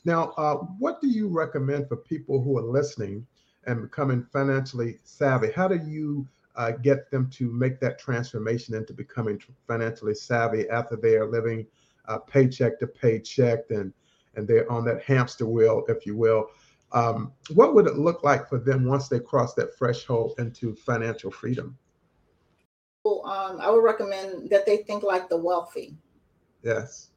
Now, 0.05 0.33
uh, 0.37 0.57
what 0.79 1.01
do 1.01 1.09
you 1.09 1.29
recommend 1.29 1.89
for 1.89 1.97
people 1.97 2.43
who 2.43 2.59
are 2.59 2.63
listening 2.63 3.27
and 3.67 3.83
becoming 3.83 4.27
financially 4.33 4.99
savvy? 5.05 5.53
How 5.53 5.69
do 5.69 5.77
you 5.77 6.27
uh, 6.57 6.73
get 6.73 7.11
them 7.11 7.31
to 7.31 7.51
make 7.51 7.81
that 7.81 7.99
transformation 7.99 8.75
into 8.75 8.93
becoming 8.93 9.41
financially 9.67 10.15
savvy 10.15 10.69
after 10.71 10.97
they 10.97 11.17
are 11.17 11.31
living 11.31 11.67
uh, 12.07 12.19
paycheck 12.19 12.79
to 12.81 12.87
paycheck 12.87 13.71
and 13.71 13.93
and 14.37 14.49
they're 14.49 14.71
on 14.71 14.85
that 14.85 15.01
hamster 15.01 15.47
wheel, 15.47 15.85
if 15.89 16.05
you 16.05 16.17
will? 16.17 16.49
Um, 16.93 17.33
what 17.55 17.75
would 17.75 17.87
it 17.87 17.97
look 17.97 18.23
like 18.23 18.49
for 18.49 18.59
them 18.59 18.85
once 18.85 19.09
they 19.09 19.19
cross 19.19 19.55
that 19.55 19.77
threshold 19.77 20.35
into 20.39 20.75
financial 20.75 21.31
freedom? 21.31 21.77
Well, 23.05 23.27
um, 23.27 23.61
I 23.61 23.71
would 23.71 23.83
recommend 23.83 24.49
that 24.51 24.65
they 24.65 24.79
think 24.79 25.03
like 25.03 25.29
the 25.29 25.37
wealthy. 25.37 25.97
Yes. 26.63 27.11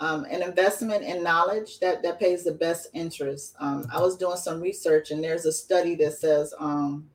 Um, 0.00 0.24
an 0.26 0.42
investment 0.42 1.02
in 1.02 1.24
knowledge 1.24 1.80
that 1.80 2.02
that 2.04 2.20
pays 2.20 2.44
the 2.44 2.52
best 2.52 2.88
interest. 2.94 3.56
Um, 3.58 3.86
I 3.92 4.00
was 4.00 4.16
doing 4.16 4.36
some 4.36 4.60
research, 4.60 5.10
and 5.10 5.24
there's 5.24 5.44
a 5.44 5.52
study 5.52 5.96
that 5.96 6.12
says 6.12 6.54
um, 6.60 7.10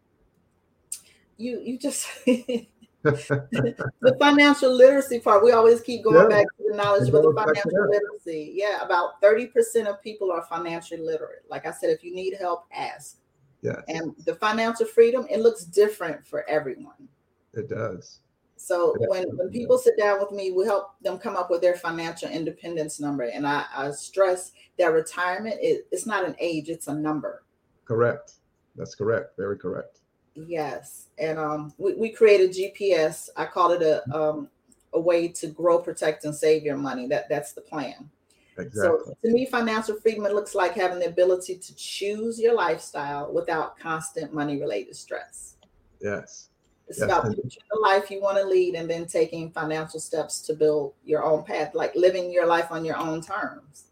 you 1.38 1.62
you 1.64 1.78
just 1.78 2.08
the 3.04 4.16
financial 4.20 4.74
literacy 4.74 5.20
part, 5.20 5.44
we 5.44 5.52
always 5.52 5.82
keep 5.82 6.04
going 6.04 6.30
yeah. 6.30 6.38
back 6.38 6.46
to 6.58 6.64
the 6.70 6.76
knowledge 6.76 7.10
about 7.10 7.24
the 7.24 7.34
financial 7.34 7.90
literacy. 7.90 8.54
Yeah, 8.56 8.82
about 8.82 9.22
30% 9.22 9.88
of 9.88 10.02
people 10.02 10.32
are 10.32 10.44
financially 10.44 11.02
literate. 11.02 11.44
Like 11.50 11.66
I 11.66 11.72
said, 11.72 11.90
if 11.90 12.04
you 12.04 12.16
need 12.16 12.36
help, 12.40 12.66
ask. 12.74 13.18
Yeah. 13.62 13.82
And 13.88 14.14
the 14.26 14.36
financial 14.36 14.86
freedom, 14.86 15.26
it 15.30 15.40
looks 15.40 15.64
different 15.66 16.26
for 16.26 16.48
everyone. 16.50 17.08
It 17.54 17.70
does. 17.70 18.20
So 18.56 18.96
it 18.96 19.10
when, 19.10 19.26
when 19.36 19.50
people 19.50 19.78
sit 19.78 19.98
down 19.98 20.20
with 20.20 20.32
me, 20.32 20.52
we 20.52 20.66
help 20.66 20.96
them 21.02 21.18
come 21.18 21.36
up 21.36 21.52
with 21.52 21.62
their 21.62 21.76
financial 21.76 22.30
independence 22.30 23.00
number. 23.00 23.24
And 23.24 23.46
I, 23.46 23.66
I 23.76 23.92
stress 23.92 24.54
that 24.80 24.94
retirement 24.94 25.58
is 25.62 25.80
it's 25.92 26.06
not 26.06 26.26
an 26.26 26.36
age, 26.40 26.70
it's 26.70 26.88
a 26.88 26.94
number. 26.94 27.44
Correct. 27.84 28.36
That's 28.76 28.96
correct. 28.96 29.36
Very 29.38 29.58
correct. 29.58 30.00
Yes, 30.36 31.08
and 31.18 31.38
um, 31.38 31.74
we, 31.78 31.94
we 31.94 32.10
created 32.10 32.52
GPS. 32.52 33.30
I 33.38 33.46
call 33.46 33.72
it 33.72 33.82
a 33.82 34.04
um, 34.16 34.50
a 34.94 35.00
way 35.00 35.28
to 35.28 35.48
grow, 35.48 35.80
protect, 35.80 36.26
and 36.26 36.36
save 36.36 36.64
your 36.64 36.78
money. 36.78 37.08
That 37.08 37.30
that's 37.30 37.54
the 37.54 37.62
plan. 37.62 38.10
Exactly. 38.58 39.00
So 39.06 39.16
to 39.24 39.34
me, 39.34 39.46
financial 39.46 39.96
freedom 40.00 40.24
looks 40.24 40.56
like 40.56 40.74
having 40.74 41.00
the 41.00 41.08
ability 41.08 41.58
to 41.58 41.76
choose 41.76 42.40
your 42.40 42.56
lifestyle 42.56 43.32
without 43.34 43.78
constant 43.78 44.34
money 44.34 44.60
related 44.60 44.96
stress. 44.96 45.56
Yes. 46.02 46.50
It's 46.88 47.00
yes. 47.00 47.06
about 47.06 47.24
the 47.26 47.80
life 47.82 48.12
you 48.12 48.22
want 48.22 48.38
to 48.38 48.44
lead 48.44 48.76
and 48.76 48.90
then 48.90 49.08
taking 49.08 49.50
financial 49.52 50.00
steps 50.00 50.42
to 50.42 50.54
build 50.54 50.94
your 51.06 51.24
own 51.24 51.44
path, 51.44 51.74
like 51.74 51.96
living 51.96 52.32
your 52.32 52.46
life 52.46 52.72
on 52.72 52.84
your 52.86 52.98
own 52.98 53.22
terms. 53.22 53.86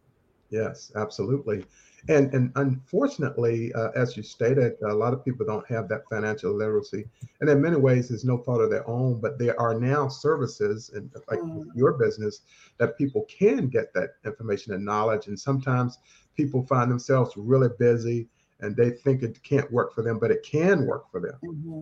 Yes, 0.50 0.91
absolutely. 0.95 1.65
And 2.10 2.34
and 2.34 2.51
unfortunately, 2.55 3.72
uh, 3.74 3.91
as 3.96 4.17
you 4.17 4.24
stated, 4.24 4.74
a 4.81 4.93
lot 4.93 5.13
of 5.13 5.24
people 5.24 5.46
don't 5.46 5.67
have 5.67 5.88
that 5.89 6.01
financial 6.10 6.51
literacy, 6.53 7.05
and 7.39 7.50
in 7.50 7.62
many 7.62 7.77
ways, 7.77 8.10
it's 8.10 8.24
no 8.24 8.39
fault 8.39 8.62
of 8.62 8.72
their 8.72 8.88
own. 8.89 9.20
But 9.20 9.38
there 9.38 9.60
are 9.60 9.79
now 9.79 10.08
services, 10.08 10.89
and 10.96 11.12
like 11.29 11.39
mm. 11.39 11.65
your 11.75 11.93
business, 11.93 12.41
that 12.79 12.98
people 12.98 13.25
can 13.29 13.67
get 13.67 13.93
that 13.93 14.15
information 14.25 14.74
and 14.74 14.84
knowledge. 14.84 15.27
And 15.27 15.39
sometimes 15.39 16.00
people 16.36 16.65
find 16.65 16.89
themselves 16.89 17.38
really 17.38 17.70
busy, 17.77 18.27
and 18.62 18.75
they 18.75 18.89
think 18.89 19.22
it 19.22 19.41
can't 19.43 19.72
work 19.72 19.93
for 19.93 20.01
them, 20.01 20.17
but 20.17 20.31
it 20.31 20.43
can 20.43 20.88
work 20.88 21.12
for 21.12 21.20
them. 21.20 21.38
Mm-hmm. 21.43 21.81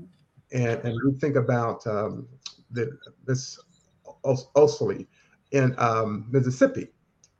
And 0.52 0.82
and 0.84 1.00
we 1.06 1.18
think 1.20 1.38
about 1.38 1.86
um, 1.88 2.28
the, 2.72 2.98
this 3.26 3.58
Oseola 4.26 5.08
in 5.52 5.76
um, 5.78 6.26
Mississippi, 6.30 6.90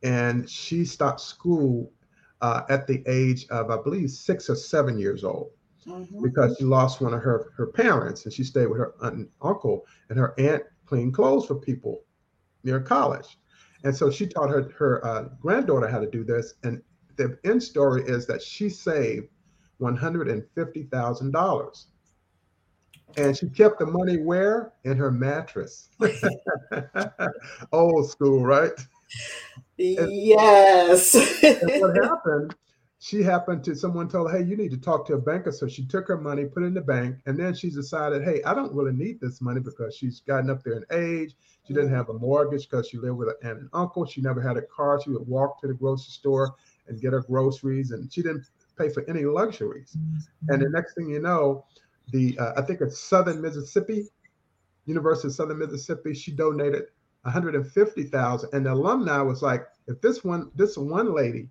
and 0.02 0.50
she 0.50 0.86
stopped 0.86 1.20
school 1.20 1.92
uh, 2.42 2.64
at 2.70 2.88
the 2.88 3.04
age 3.08 3.48
of, 3.50 3.70
I 3.70 3.82
believe, 3.82 4.12
six 4.12 4.50
or 4.50 4.56
seven 4.56 4.98
years 4.98 5.24
old. 5.24 5.52
Mm-hmm. 5.88 6.24
Because 6.24 6.58
she 6.58 6.66
lost 6.66 7.02
one 7.02 7.14
of 7.14 7.22
her, 7.22 7.52
her 7.56 7.68
parents 7.68 8.26
and 8.26 8.34
she 8.34 8.44
stayed 8.44 8.68
with 8.68 8.78
her 8.78 8.94
aunt 9.02 9.16
and 9.16 9.30
uncle, 9.42 9.86
and 10.10 10.20
her 10.20 10.36
aunt 10.38 10.64
cleaned 10.86 11.14
clothes 11.14 11.46
for 11.46 11.56
people 11.56 12.02
near 12.64 12.80
college. 12.80 13.38
And 13.84 13.96
so 13.96 14.12
she 14.12 14.28
taught 14.28 14.50
her 14.50 14.74
her 14.78 15.06
uh, 15.06 15.30
granddaughter 15.42 15.88
how 15.88 16.00
to 16.00 16.10
do 16.10 16.26
this. 16.26 16.56
And 16.64 16.82
the 17.16 17.38
end 17.46 17.64
story 17.64 18.04
is 18.04 18.28
that 18.28 18.42
she 18.42 18.70
saved 18.70 19.30
$150,000. 19.82 21.86
And 23.18 23.36
she 23.36 23.50
kept 23.50 23.80
the 23.80 23.86
money 23.86 24.18
where? 24.18 24.74
In 24.84 24.98
her 24.98 25.12
mattress. 25.12 25.90
Old 27.72 28.10
school, 28.10 28.44
right? 28.44 28.74
Yes. 29.78 31.16
and 31.44 31.82
what 31.82 31.96
happened? 32.04 32.56
She 33.02 33.24
happened 33.24 33.64
to 33.64 33.76
someone 33.76 34.10
told 34.10 34.30
her, 34.30 34.38
"Hey, 34.38 34.44
you 34.44 34.58
need 34.58 34.72
to 34.72 34.78
talk 34.78 35.08
to 35.08 35.14
a 35.14 35.18
banker." 35.18 35.54
So 35.54 35.68
she 35.70 35.86
took 35.86 36.08
her 36.10 36.18
money, 36.18 36.46
put 36.46 36.64
it 36.64 36.68
in 36.68 36.74
the 36.74 36.82
bank, 36.82 37.16
and 37.26 37.40
then 37.40 37.56
she 37.56 37.70
decided, 37.70 38.24
"Hey, 38.24 38.44
I 38.44 38.54
don't 38.54 38.74
really 38.74 38.92
need 38.92 39.22
this 39.22 39.40
money 39.40 39.62
because 39.62 39.96
she's 39.96 40.20
gotten 40.20 40.50
up 40.50 40.64
there 40.64 40.74
in 40.74 40.86
age. 40.92 41.34
She 41.66 41.74
didn't 41.74 41.94
have 41.94 42.10
a 42.10 42.14
mortgage 42.14 42.70
because 42.70 42.90
she 42.90 42.98
lived 42.98 43.18
with 43.18 43.30
an 43.30 43.36
aunt 43.44 43.60
and 43.60 43.70
uncle. 43.72 44.06
She 44.06 44.22
never 44.22 44.42
had 44.42 44.58
a 44.58 44.64
car. 44.64 45.00
She 45.02 45.12
would 45.12 45.28
walk 45.28 45.62
to 45.62 45.68
the 45.68 45.74
grocery 45.74 46.12
store 46.12 46.56
and 46.88 47.00
get 47.00 47.14
her 47.14 47.22
groceries, 47.22 47.92
and 47.92 48.12
she 48.12 48.22
didn't 48.22 48.46
pay 48.78 48.90
for 48.90 49.08
any 49.10 49.24
luxuries. 49.24 49.96
And 50.50 50.62
the 50.62 50.70
next 50.70 50.96
thing 50.96 51.10
you 51.10 51.22
know, 51.22 51.66
the 52.12 52.38
uh, 52.38 52.54
I 52.58 52.64
think 52.64 52.82
it's 52.82 53.00
Southern 53.00 53.42
Mississippi, 53.42 54.08
University 54.86 55.28
of 55.28 55.36
Southern 55.36 55.60
Mississippi, 55.60 56.14
she 56.14 56.32
donated 56.32 56.88
150,000 57.24 58.50
and 58.54 58.66
the 58.66 58.74
alumni 58.74 59.22
was 59.22 59.42
like 59.42 59.68
if 59.88 60.00
this 60.02 60.24
one 60.24 60.52
this 60.56 60.78
one 60.78 61.14
lady 61.14 61.50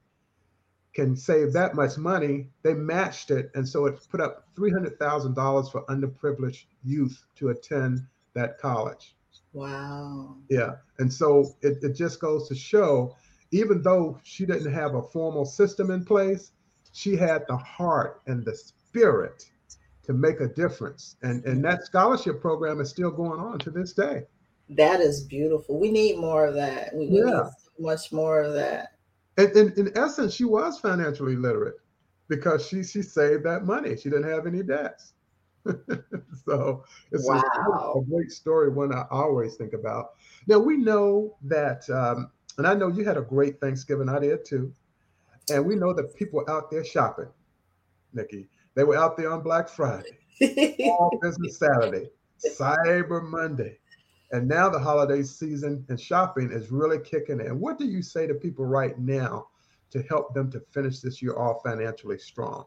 can 0.94 1.14
save 1.14 1.52
that 1.52 1.74
much 1.74 1.98
money 1.98 2.48
they 2.62 2.74
matched 2.74 3.30
it. 3.30 3.50
And 3.54 3.68
so 3.68 3.86
it 3.86 4.00
put 4.10 4.20
up 4.20 4.48
$300,000 4.56 5.70
for 5.70 5.84
underprivileged 5.86 6.64
youth 6.82 7.24
to 7.36 7.50
attend 7.50 8.00
that 8.34 8.58
college. 8.58 9.14
Wow. 9.52 10.36
Yeah. 10.48 10.76
And 10.98 11.12
so 11.12 11.54
it, 11.62 11.78
it 11.82 11.94
just 11.94 12.20
goes 12.20 12.48
to 12.48 12.54
show 12.54 13.14
even 13.50 13.82
though 13.82 14.18
she 14.24 14.44
didn't 14.44 14.72
have 14.72 14.94
a 14.94 15.02
formal 15.02 15.44
system 15.44 15.90
in 15.90 16.04
place 16.04 16.52
she 16.92 17.16
had 17.16 17.44
the 17.48 17.56
heart 17.56 18.22
and 18.26 18.44
the 18.44 18.54
spirit 18.54 19.44
to 20.02 20.12
make 20.14 20.40
a 20.40 20.48
difference. 20.48 21.16
And 21.22 21.44
and 21.44 21.62
that 21.64 21.84
scholarship 21.84 22.40
program 22.40 22.80
is 22.80 22.88
still 22.88 23.10
going 23.10 23.38
on 23.38 23.58
to 23.60 23.70
this 23.70 23.92
day 23.92 24.24
that 24.70 25.00
is 25.00 25.22
beautiful. 25.22 25.78
We 25.78 25.90
need 25.90 26.18
more 26.18 26.46
of 26.46 26.54
that. 26.54 26.94
We, 26.94 27.06
yeah. 27.06 27.24
need 27.24 27.42
much 27.78 28.12
more 28.12 28.42
of 28.42 28.54
that. 28.54 28.92
And, 29.36 29.50
in 29.56 29.72
in 29.76 29.96
essence, 29.96 30.34
she 30.34 30.44
was 30.44 30.80
financially 30.80 31.36
literate 31.36 31.76
because 32.28 32.66
she 32.66 32.82
she 32.82 33.02
saved 33.02 33.44
that 33.44 33.64
money. 33.64 33.96
She 33.96 34.10
didn't 34.10 34.28
have 34.28 34.46
any 34.46 34.62
debts. 34.62 35.12
so 36.46 36.84
it's 37.12 37.26
wow. 37.26 37.42
a, 37.94 37.98
a, 37.98 38.04
great 38.04 38.30
story, 38.30 38.70
one 38.70 38.94
I 38.94 39.04
always 39.10 39.56
think 39.56 39.74
about. 39.74 40.12
Now 40.46 40.58
we 40.58 40.76
know 40.76 41.36
that, 41.42 41.88
um, 41.90 42.30
and 42.56 42.66
I 42.66 42.74
know 42.74 42.88
you 42.88 43.04
had 43.04 43.18
a 43.18 43.22
great 43.22 43.60
Thanksgiving. 43.60 44.08
I 44.08 44.18
did 44.18 44.44
too. 44.44 44.72
And 45.50 45.64
we 45.64 45.76
know 45.76 45.92
that 45.92 46.14
people 46.14 46.44
out 46.48 46.70
there 46.70 46.84
shopping, 46.84 47.28
Nikki. 48.12 48.48
They 48.74 48.84
were 48.84 48.96
out 48.96 49.16
there 49.16 49.32
on 49.32 49.42
Black 49.42 49.68
Friday. 49.68 50.18
Small 50.76 51.18
Business 51.20 51.58
Saturday, 51.58 52.10
Cyber 52.58 53.22
Monday. 53.22 53.78
And 54.30 54.46
now 54.46 54.68
the 54.68 54.78
holiday 54.78 55.22
season 55.22 55.84
and 55.88 55.98
shopping 55.98 56.50
is 56.52 56.70
really 56.70 56.98
kicking 56.98 57.40
in. 57.40 57.58
What 57.58 57.78
do 57.78 57.86
you 57.86 58.02
say 58.02 58.26
to 58.26 58.34
people 58.34 58.66
right 58.66 58.98
now 58.98 59.48
to 59.90 60.02
help 60.02 60.34
them 60.34 60.50
to 60.50 60.60
finish 60.70 61.00
this 61.00 61.22
year 61.22 61.38
off 61.38 61.62
financially 61.64 62.18
strong? 62.18 62.66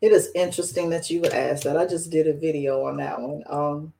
It 0.00 0.12
is 0.12 0.30
interesting 0.34 0.88
that 0.90 1.10
you 1.10 1.20
would 1.20 1.32
ask 1.32 1.64
that. 1.64 1.76
I 1.76 1.84
just 1.84 2.10
did 2.10 2.28
a 2.28 2.32
video 2.32 2.84
on 2.84 2.96
that 2.98 3.20
one. 3.20 3.42
Um, 3.48 3.92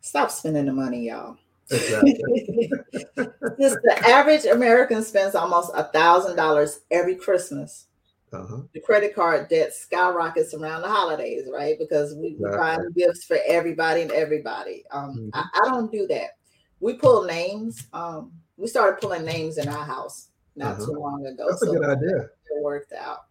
stop 0.00 0.30
spending 0.30 0.66
the 0.66 0.72
money, 0.72 1.08
y'all. 1.08 1.36
Exactly. 1.70 2.70
the 3.16 4.02
average 4.06 4.46
American 4.46 5.02
spends 5.02 5.34
almost 5.34 5.72
a 5.74 5.84
thousand 5.84 6.36
dollars 6.36 6.80
every 6.90 7.16
Christmas. 7.16 7.87
Uh-huh. 8.32 8.62
The 8.74 8.80
credit 8.80 9.14
card 9.14 9.48
debt 9.48 9.72
skyrockets 9.72 10.52
around 10.54 10.82
the 10.82 10.88
holidays, 10.88 11.48
right? 11.52 11.78
Because 11.78 12.14
we, 12.14 12.28
exactly. 12.28 12.58
buy 12.58 12.78
gifts 12.94 13.24
for 13.24 13.38
everybody 13.46 14.02
and 14.02 14.12
everybody. 14.12 14.84
Um, 14.90 15.14
mm-hmm. 15.14 15.28
I, 15.32 15.48
I, 15.54 15.68
don't 15.70 15.90
do 15.90 16.06
that. 16.08 16.36
We 16.80 16.94
pull 16.94 17.24
names. 17.24 17.86
Um, 17.92 18.32
we 18.56 18.66
started 18.66 19.00
pulling 19.00 19.24
names 19.24 19.56
in 19.56 19.68
our 19.68 19.84
house 19.84 20.28
not 20.56 20.74
uh-huh. 20.74 20.86
too 20.86 20.92
long 20.92 21.26
ago. 21.26 21.46
That's 21.48 21.64
so 21.64 21.70
a 21.70 21.78
good 21.78 21.88
idea. 21.88 22.16
It 22.16 22.62
worked 22.62 22.92
out. 22.92 23.26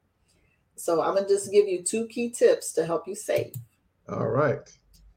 So 0.76 1.02
I'm 1.02 1.16
gonna 1.16 1.28
just 1.28 1.52
give 1.52 1.68
you 1.68 1.84
two 1.84 2.08
key 2.08 2.30
tips 2.30 2.72
to 2.74 2.86
help 2.86 3.08
you 3.08 3.16
save. 3.16 3.54
All 4.10 4.28
right. 4.28 4.60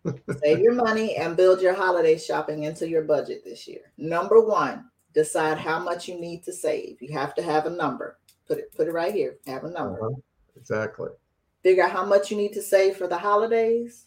save 0.42 0.58
your 0.58 0.72
money 0.72 1.16
and 1.16 1.36
build 1.36 1.60
your 1.60 1.74
holiday 1.74 2.16
shopping 2.18 2.64
into 2.64 2.88
your 2.88 3.02
budget 3.02 3.42
this 3.44 3.68
year. 3.68 3.92
Number 3.98 4.40
one, 4.40 4.90
decide 5.14 5.58
how 5.58 5.78
much 5.78 6.08
you 6.08 6.18
need 6.18 6.42
to 6.44 6.52
save. 6.52 7.00
You 7.00 7.12
have 7.12 7.34
to 7.34 7.42
have 7.42 7.66
a 7.66 7.70
number. 7.70 8.18
Put 8.50 8.58
it 8.58 8.74
put 8.76 8.88
it 8.88 8.92
right 8.92 9.14
here. 9.14 9.36
Have 9.46 9.62
a 9.62 9.70
number. 9.70 10.04
Uh-huh. 10.04 10.16
Exactly. 10.56 11.10
Figure 11.62 11.84
out 11.84 11.92
how 11.92 12.04
much 12.04 12.32
you 12.32 12.36
need 12.36 12.52
to 12.54 12.62
save 12.62 12.96
for 12.96 13.06
the 13.06 13.16
holidays. 13.16 14.06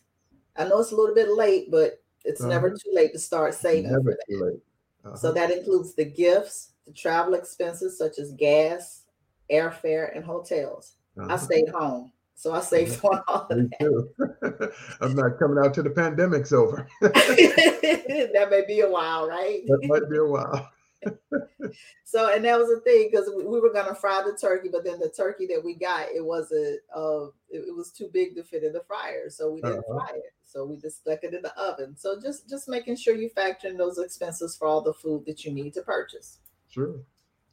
I 0.58 0.68
know 0.68 0.82
it's 0.82 0.92
a 0.92 0.98
little 0.98 1.16
bit 1.16 1.30
late, 1.30 1.72
but 1.72 2.04
it's 2.26 2.42
uh-huh. 2.42 2.50
never 2.50 2.70
too 2.72 2.92
late 2.92 3.14
to 3.14 3.20
start 3.20 3.54
saving. 3.54 3.90
Never 3.90 4.18
too 4.30 4.44
late. 4.44 4.60
Uh-huh. 5.06 5.16
So 5.16 5.32
that 5.32 5.50
includes 5.50 5.94
the 5.94 6.04
gifts, 6.04 6.72
the 6.86 6.92
travel 6.92 7.36
expenses 7.36 7.98
such 7.98 8.20
as 8.20 8.34
gas, 8.34 9.04
airfare, 9.50 10.14
and 10.14 10.26
hotels. 10.26 10.96
Uh-huh. 11.18 11.34
I 11.34 11.38
stayed 11.38 11.70
home. 11.70 12.12
So 12.36 12.52
I 12.52 12.60
saved 12.60 13.00
on 13.06 13.22
all 13.30 13.48
of 13.50 13.58
that. 13.58 14.74
I'm 15.00 15.16
not 15.16 15.40
coming 15.40 15.64
out 15.64 15.74
till 15.74 15.84
the 15.84 15.90
pandemic's 15.90 16.52
over. 16.52 16.86
that 17.00 18.48
may 18.52 18.66
be 18.68 18.82
a 18.82 18.90
while, 18.90 19.26
right? 19.26 19.62
That 19.68 19.88
might 19.88 20.10
be 20.10 20.18
a 20.18 20.26
while. 20.26 20.70
so 22.04 22.34
and 22.34 22.46
that 22.46 22.60
was 22.60 22.70
the 22.70 22.82
thing 22.82 23.10
because 23.12 23.30
we, 23.36 23.44
we, 23.46 23.60
were 23.60 23.74
gonna 23.74 23.96
fry 23.96 24.22
the 24.24 24.38
turkey, 24.38 24.70
but 24.72 24.84
then 24.84 25.00
the 25.00 25.10
turkey 25.10 25.46
that 25.48 25.64
we 25.64 25.76
got 25.76 26.10
it 26.10 26.24
wasn't 26.24 26.80
uh 26.96 27.26
it, 27.50 27.68
it 27.68 27.76
was 27.76 27.92
too 27.92 28.10
big 28.14 28.36
to 28.36 28.44
fit 28.44 28.64
in 28.64 28.74
the 28.74 28.84
fryer, 28.88 29.30
so 29.30 29.52
we 29.52 29.62
didn't 29.62 29.80
uh-huh. 29.80 30.00
fry 30.00 30.10
it. 30.16 30.34
So 30.46 30.66
we 30.66 30.78
just 30.78 31.02
stuck 31.02 31.24
it 31.24 31.34
in 31.34 31.42
the 31.42 31.58
oven. 31.60 31.96
So 31.98 32.20
just 32.20 32.50
just 32.50 32.70
making 32.70 32.98
sure 32.98 33.16
you 33.16 33.30
factor 33.30 33.68
in 33.68 33.78
those 33.78 33.98
expenses 33.98 34.56
for 34.56 34.68
all 34.68 34.82
the 34.82 34.94
food 34.94 35.26
that 35.26 35.44
you 35.46 35.52
need 35.52 35.74
to 35.74 35.82
purchase. 35.82 36.40
Sure. 36.70 36.96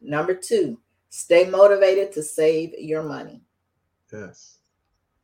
Number 0.01 0.35
two, 0.35 0.79
stay 1.09 1.49
motivated 1.49 2.13
to 2.13 2.23
save 2.23 2.73
your 2.79 3.03
money. 3.03 3.43
Yes. 4.13 4.59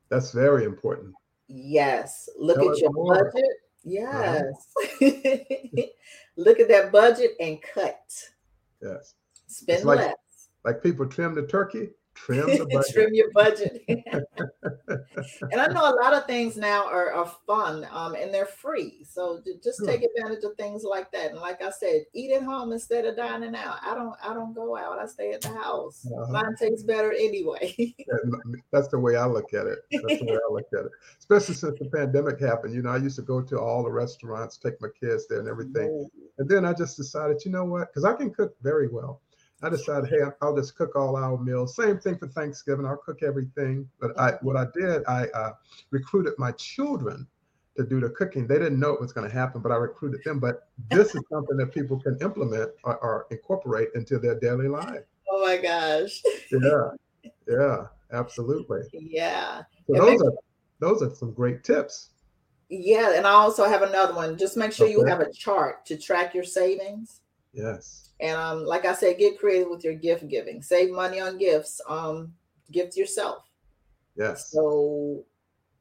That's 0.09 0.33
very 0.33 0.65
important. 0.65 1.15
Yes. 1.49 2.29
Look 2.39 2.59
Tell 2.59 2.73
at 2.73 2.79
your 2.79 2.93
more. 2.93 3.15
budget. 3.25 3.35
Uh-huh. 3.35 4.43
Yes. 4.43 4.45
Uh-huh. 5.03 5.83
Look 6.37 6.61
at 6.61 6.69
that 6.69 6.93
budget 6.93 7.33
and 7.41 7.61
cut. 7.63 8.01
Yes. 8.83 9.15
Spend 9.47 9.85
like, 9.85 9.99
less. 9.99 10.15
Like 10.65 10.83
people 10.83 11.07
trim 11.07 11.35
the 11.35 11.47
turkey, 11.47 11.91
trim 12.15 12.47
the 12.47 12.67
budget. 12.73 12.93
trim 12.93 13.15
your 13.15 13.31
budget. 13.33 13.85
and 15.53 15.61
I 15.61 15.67
know 15.69 15.89
a 15.89 15.95
lot 16.03 16.13
of 16.13 16.27
things 16.27 16.57
now 16.57 16.87
are, 16.87 17.13
are 17.13 17.33
fun 17.47 17.87
um, 17.93 18.15
and 18.15 18.33
they're 18.33 18.47
free. 18.47 19.05
So 19.09 19.41
just 19.63 19.85
take 19.85 20.03
advantage 20.03 20.43
of 20.45 20.57
things 20.57 20.83
like 20.83 21.13
that. 21.13 21.31
And 21.31 21.41
like 21.41 21.63
I 21.63 21.71
said, 21.71 22.03
eat 22.15 22.33
at 22.33 22.43
home 22.43 22.73
instead 22.73 23.05
of 23.05 23.17
dining 23.17 23.55
out. 23.55 23.79
I 23.83 23.95
don't 23.95 24.15
I 24.23 24.35
don't 24.35 24.55
go 24.55 24.77
out. 24.77 24.99
I 24.99 25.07
stay 25.07 25.33
at 25.33 25.43
the 25.43 25.49
house. 25.49 26.07
Uh-huh. 26.07 26.33
Mine 26.33 26.57
tastes 26.59 26.83
better 26.83 27.13
anyway. 27.13 27.95
That's 28.73 28.89
the 28.89 28.99
way 28.99 29.17
I 29.17 29.27
look 29.27 29.55
at 29.55 29.67
it. 29.67 29.79
That's 29.93 30.21
the 30.21 30.27
way 30.27 30.35
I 30.37 30.53
look 30.53 30.67
at 30.75 30.87
it. 30.87 30.93
Especially 31.19 31.55
since 31.55 31.79
the 31.79 31.89
pandemic 31.91 32.41
happened. 32.41 32.75
You 32.75 32.83
know, 32.83 32.91
I 32.91 32.97
used 32.97 33.17
to 33.17 33.23
go 33.23 33.41
to 33.43 33.61
all 33.61 33.83
the 33.83 33.91
restaurants, 33.91 34.59
take 34.59 34.81
my 34.81 34.89
kids 35.01 35.27
there 35.29 35.41
and 35.41 35.49
everything. 35.49 36.09
And 36.39 36.49
then 36.49 36.65
I 36.65 36.73
just 36.73 36.97
decided, 36.97 37.45
you 37.45 37.51
know 37.51 37.65
what? 37.65 37.89
Because 37.89 38.05
I 38.05 38.13
can 38.13 38.31
cook 38.31 38.55
very 38.63 38.89
well. 38.89 39.23
I 39.63 39.71
decided, 39.71 40.11
hey, 40.11 40.19
I'll 40.43 40.55
just 40.55 40.77
cook 40.77 40.97
all 40.97 41.17
our 41.17 41.39
meals. 41.39 41.75
Same 41.77 41.99
thing 41.99 42.19
for 42.19 42.29
Thanksgiving. 42.29 42.85
I'll 42.85 42.99
cook 42.99 43.23
everything. 43.23 43.89
But 43.99 44.19
I, 44.21 44.33
what 44.43 44.57
I 44.57 44.67
did, 44.75 45.03
I 45.09 45.29
uh, 45.29 45.53
recruited 45.91 46.35
my 46.39 46.53
children 46.53 47.27
to 47.77 47.85
do 47.85 48.01
the 48.01 48.11
cooking. 48.11 48.47
They 48.47 48.59
didn't 48.59 48.79
know 48.79 48.93
it 48.93 49.01
was 49.01 49.13
going 49.13 49.29
to 49.29 49.35
happen, 49.35 49.63
but 49.63 49.73
I 49.73 49.77
recruited 49.77 50.23
them. 50.25 50.41
But 50.41 50.69
this 50.91 51.15
is 51.15 51.23
something 51.31 51.57
that 51.57 51.73
people 51.73 51.99
can 51.99 52.19
implement 52.21 52.71
or, 52.85 52.97
or 52.99 53.27
incorporate 53.31 53.89
into 53.95 54.19
their 54.19 54.39
daily 54.39 54.69
life. 54.69 55.05
Oh 55.31 55.45
my 55.45 55.57
gosh. 55.57 56.23
yeah, 56.53 56.91
yeah, 57.49 57.87
absolutely. 58.13 58.83
Yeah. 58.93 59.63
So 59.87 59.95
those 59.95 60.23
are 60.23 60.33
those 60.81 61.03
are 61.03 61.15
some 61.15 61.33
great 61.33 61.65
tips. 61.65 62.11
Yeah, 62.69 63.15
and 63.17 63.27
I 63.27 63.31
also 63.31 63.65
have 63.65 63.83
another 63.83 64.15
one. 64.15 64.37
Just 64.37 64.57
make 64.57 64.73
sure 64.73 64.87
okay. 64.87 64.93
you 64.93 65.05
have 65.05 65.21
a 65.21 65.33
chart 65.33 65.87
to 65.87 65.97
track 65.97 66.35
your 66.35 66.45
savings. 66.45 67.21
Yes. 67.53 68.11
And 68.21 68.37
um, 68.37 68.65
like 68.65 68.85
I 68.85 68.95
said, 68.95 69.19
get 69.19 69.39
creative 69.39 69.69
with 69.69 69.85
your 69.85 69.95
gift 69.95 70.27
giving. 70.29 70.63
Save 70.63 70.91
money 70.91 71.21
on 71.21 71.39
gifts. 71.39 71.81
Um, 71.89 72.33
gift 72.73 72.97
yourself. 72.97 73.45
Yes. 74.17 74.51
So 74.51 75.25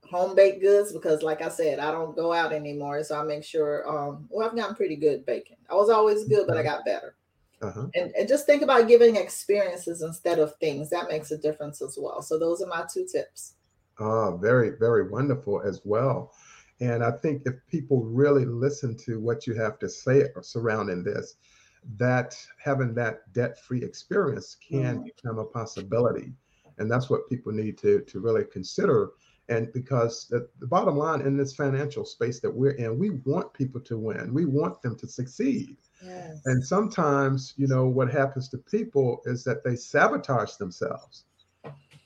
home 0.10 0.36
baked 0.36 0.62
goods 0.62 0.94
because 0.94 1.24
like 1.24 1.42
I 1.42 1.50
said, 1.50 1.80
I 1.80 1.92
don't 1.92 2.16
go 2.16 2.32
out 2.34 2.54
anymore. 2.54 3.04
So 3.04 3.20
I 3.20 3.24
make 3.24 3.44
sure 3.44 3.88
um 3.88 4.28
well 4.30 4.48
I've 4.48 4.56
gotten 4.56 4.76
pretty 4.76 4.96
good 4.96 5.26
baking. 5.26 5.58
I 5.70 5.76
was 5.76 5.90
always 5.90 6.26
good, 6.26 6.46
but 6.48 6.58
I 6.58 6.64
got 6.64 6.86
better. 6.86 7.16
Uh-huh. 7.62 7.88
And, 7.96 8.14
and 8.16 8.28
just 8.28 8.46
think 8.46 8.62
about 8.62 8.88
giving 8.88 9.16
experiences 9.16 10.02
instead 10.02 10.40
of 10.40 10.56
things. 10.58 10.90
That 10.90 11.10
makes 11.10 11.32
a 11.32 11.38
difference 11.38 11.82
as 11.82 11.98
well. 12.00 12.22
So 12.22 12.38
those 12.38 12.62
are 12.62 12.68
my 12.68 12.86
two 12.92 13.08
tips. 13.12 13.54
Oh, 13.98 14.38
very, 14.42 14.72
very 14.78 15.08
wonderful 15.08 15.62
as 15.62 15.82
well. 15.86 16.34
And 16.82 17.04
I 17.04 17.12
think 17.12 17.44
if 17.46 17.56
people 17.70 18.04
really 18.04 18.46
listen 18.46 18.98
to 19.06 19.20
what 19.20 19.48
you 19.48 19.54
have 19.56 19.80
to 19.80 19.90
say 19.90 20.26
surrounding 20.42 21.04
this, 21.04 21.36
that 21.98 22.36
having 22.58 22.94
that 22.96 23.32
debt-free 23.34 23.84
experience 23.84 24.58
can 24.68 25.00
mm. 25.00 25.06
become 25.06 25.40
a 25.40 25.46
possibility. 25.46 26.34
And 26.78 26.92
that's 26.92 27.10
what 27.10 27.30
people 27.30 27.54
need 27.54 27.78
to 27.80 28.02
to 28.02 28.20
really 28.20 28.44
consider. 28.44 29.12
And 29.48 29.72
because 29.74 30.28
the, 30.28 30.50
the, 30.60 30.66
bottom 30.66 30.98
line 30.98 31.22
in 31.22 31.38
this 31.38 31.54
financial 31.54 32.04
space 32.04 32.40
that 32.40 32.54
we're 32.54 32.72
in 32.72 32.98
we 32.98 33.12
want 33.12 33.54
people 33.54 33.80
to 33.82 33.98
win. 33.98 34.34
We 34.34 34.46
want 34.46 34.82
them 34.82 34.98
to 34.98 35.08
succeed. 35.08 35.78
Yes. 36.04 36.42
and 36.46 36.64
sometimes 36.64 37.54
you 37.56 37.68
know 37.68 37.86
what 37.88 38.12
happens 38.12 38.50
to 38.50 38.58
people 38.58 39.22
is 39.26 39.44
that 39.46 39.64
they 39.64 39.76
sabotage 39.76 40.56
themselves. 40.56 41.26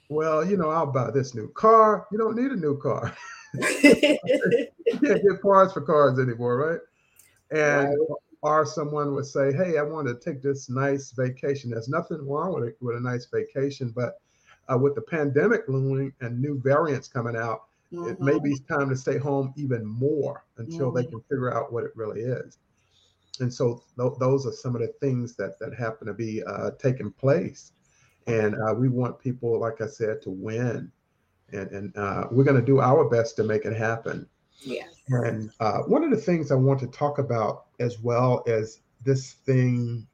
Well 0.10 0.46
you 0.46 0.58
know 0.58 0.70
i'll 0.70 0.86
buy 0.86 1.12
this 1.12 1.34
new 1.34 1.48
car. 1.54 2.06
You 2.12 2.18
don't 2.18 2.36
need 2.36 2.52
a 2.52 2.56
new 2.58 2.78
car 2.78 3.16
you 3.54 4.18
can't 5.02 5.02
get 5.02 5.42
parts 5.42 5.74
for 5.74 5.82
cars 5.82 6.20
anymore 6.20 6.58
right 6.58 6.80
and 7.52 7.90
right 7.90 8.18
or 8.42 8.66
someone 8.66 9.16
would 9.16 9.26
say, 9.26 9.52
"Hey, 9.52 9.78
I 9.78 9.84
want 9.84 10.08
to 10.08 10.16
take 10.16 10.42
this 10.42 10.70
nice 10.70 11.12
vacation." 11.12 11.70
There's 11.70 11.90
nothing 11.90 12.26
wrong 12.28 12.54
with 12.54 12.70
it 12.70 12.78
with 12.82 12.96
a 12.96 13.00
nice 13.00 13.26
vacation, 13.26 13.90
but 13.90 14.20
uh, 14.72 14.78
with 14.78 14.96
the 14.96 15.02
pandemic 15.02 15.68
looming 15.68 16.14
and 16.22 16.40
new 16.40 16.60
variants 16.60 17.08
coming 17.08 17.36
out, 17.36 17.64
mm-hmm. 17.92 18.10
it 18.10 18.22
may 18.22 18.40
be 18.40 18.58
time 18.70 18.90
to 18.90 18.96
stay 18.96 19.18
home 19.18 19.54
even 19.58 19.86
more 19.86 20.46
until 20.58 20.88
mm-hmm. 20.88 20.98
they 20.98 21.06
can 21.06 21.22
figure 21.22 21.54
out 21.54 21.74
what 21.74 21.84
it 21.84 21.92
really 21.96 22.22
is. 22.22 22.58
And 23.42 23.54
so 23.54 23.84
th- 23.98 24.14
those 24.20 24.46
are 24.46 24.52
some 24.52 24.76
of 24.76 24.82
the 24.82 24.94
things 25.00 25.36
that 25.36 25.60
that 25.60 25.74
happen 25.74 26.08
to 26.08 26.14
be 26.14 26.44
uh, 26.44 26.72
taking 26.80 27.12
place, 27.12 27.74
and 28.28 28.56
uh, 28.56 28.74
we 28.74 28.88
want 28.88 29.20
people, 29.20 29.60
like 29.60 29.82
I 29.82 29.88
said, 29.88 30.22
to 30.24 30.30
win, 30.30 30.92
and 31.54 31.72
and 31.72 31.98
uh, 31.98 32.28
we're 32.32 32.44
going 32.44 32.60
to 32.60 32.66
do 32.66 32.80
our 32.80 33.10
best 33.10 33.36
to 33.38 33.44
make 33.44 33.66
it 33.66 33.76
happen. 33.76 34.28
Yes. 34.62 34.90
And 35.08 35.52
uh, 35.60 35.80
one 35.80 36.04
of 36.04 36.12
the 36.12 36.18
things 36.18 36.52
I 36.52 36.56
want 36.56 36.80
to 36.82 36.88
talk 36.88 37.18
about 37.18 37.66
as 37.80 38.00
well 38.00 38.44
as 38.48 38.82
this 39.04 39.34
thing 39.34 40.06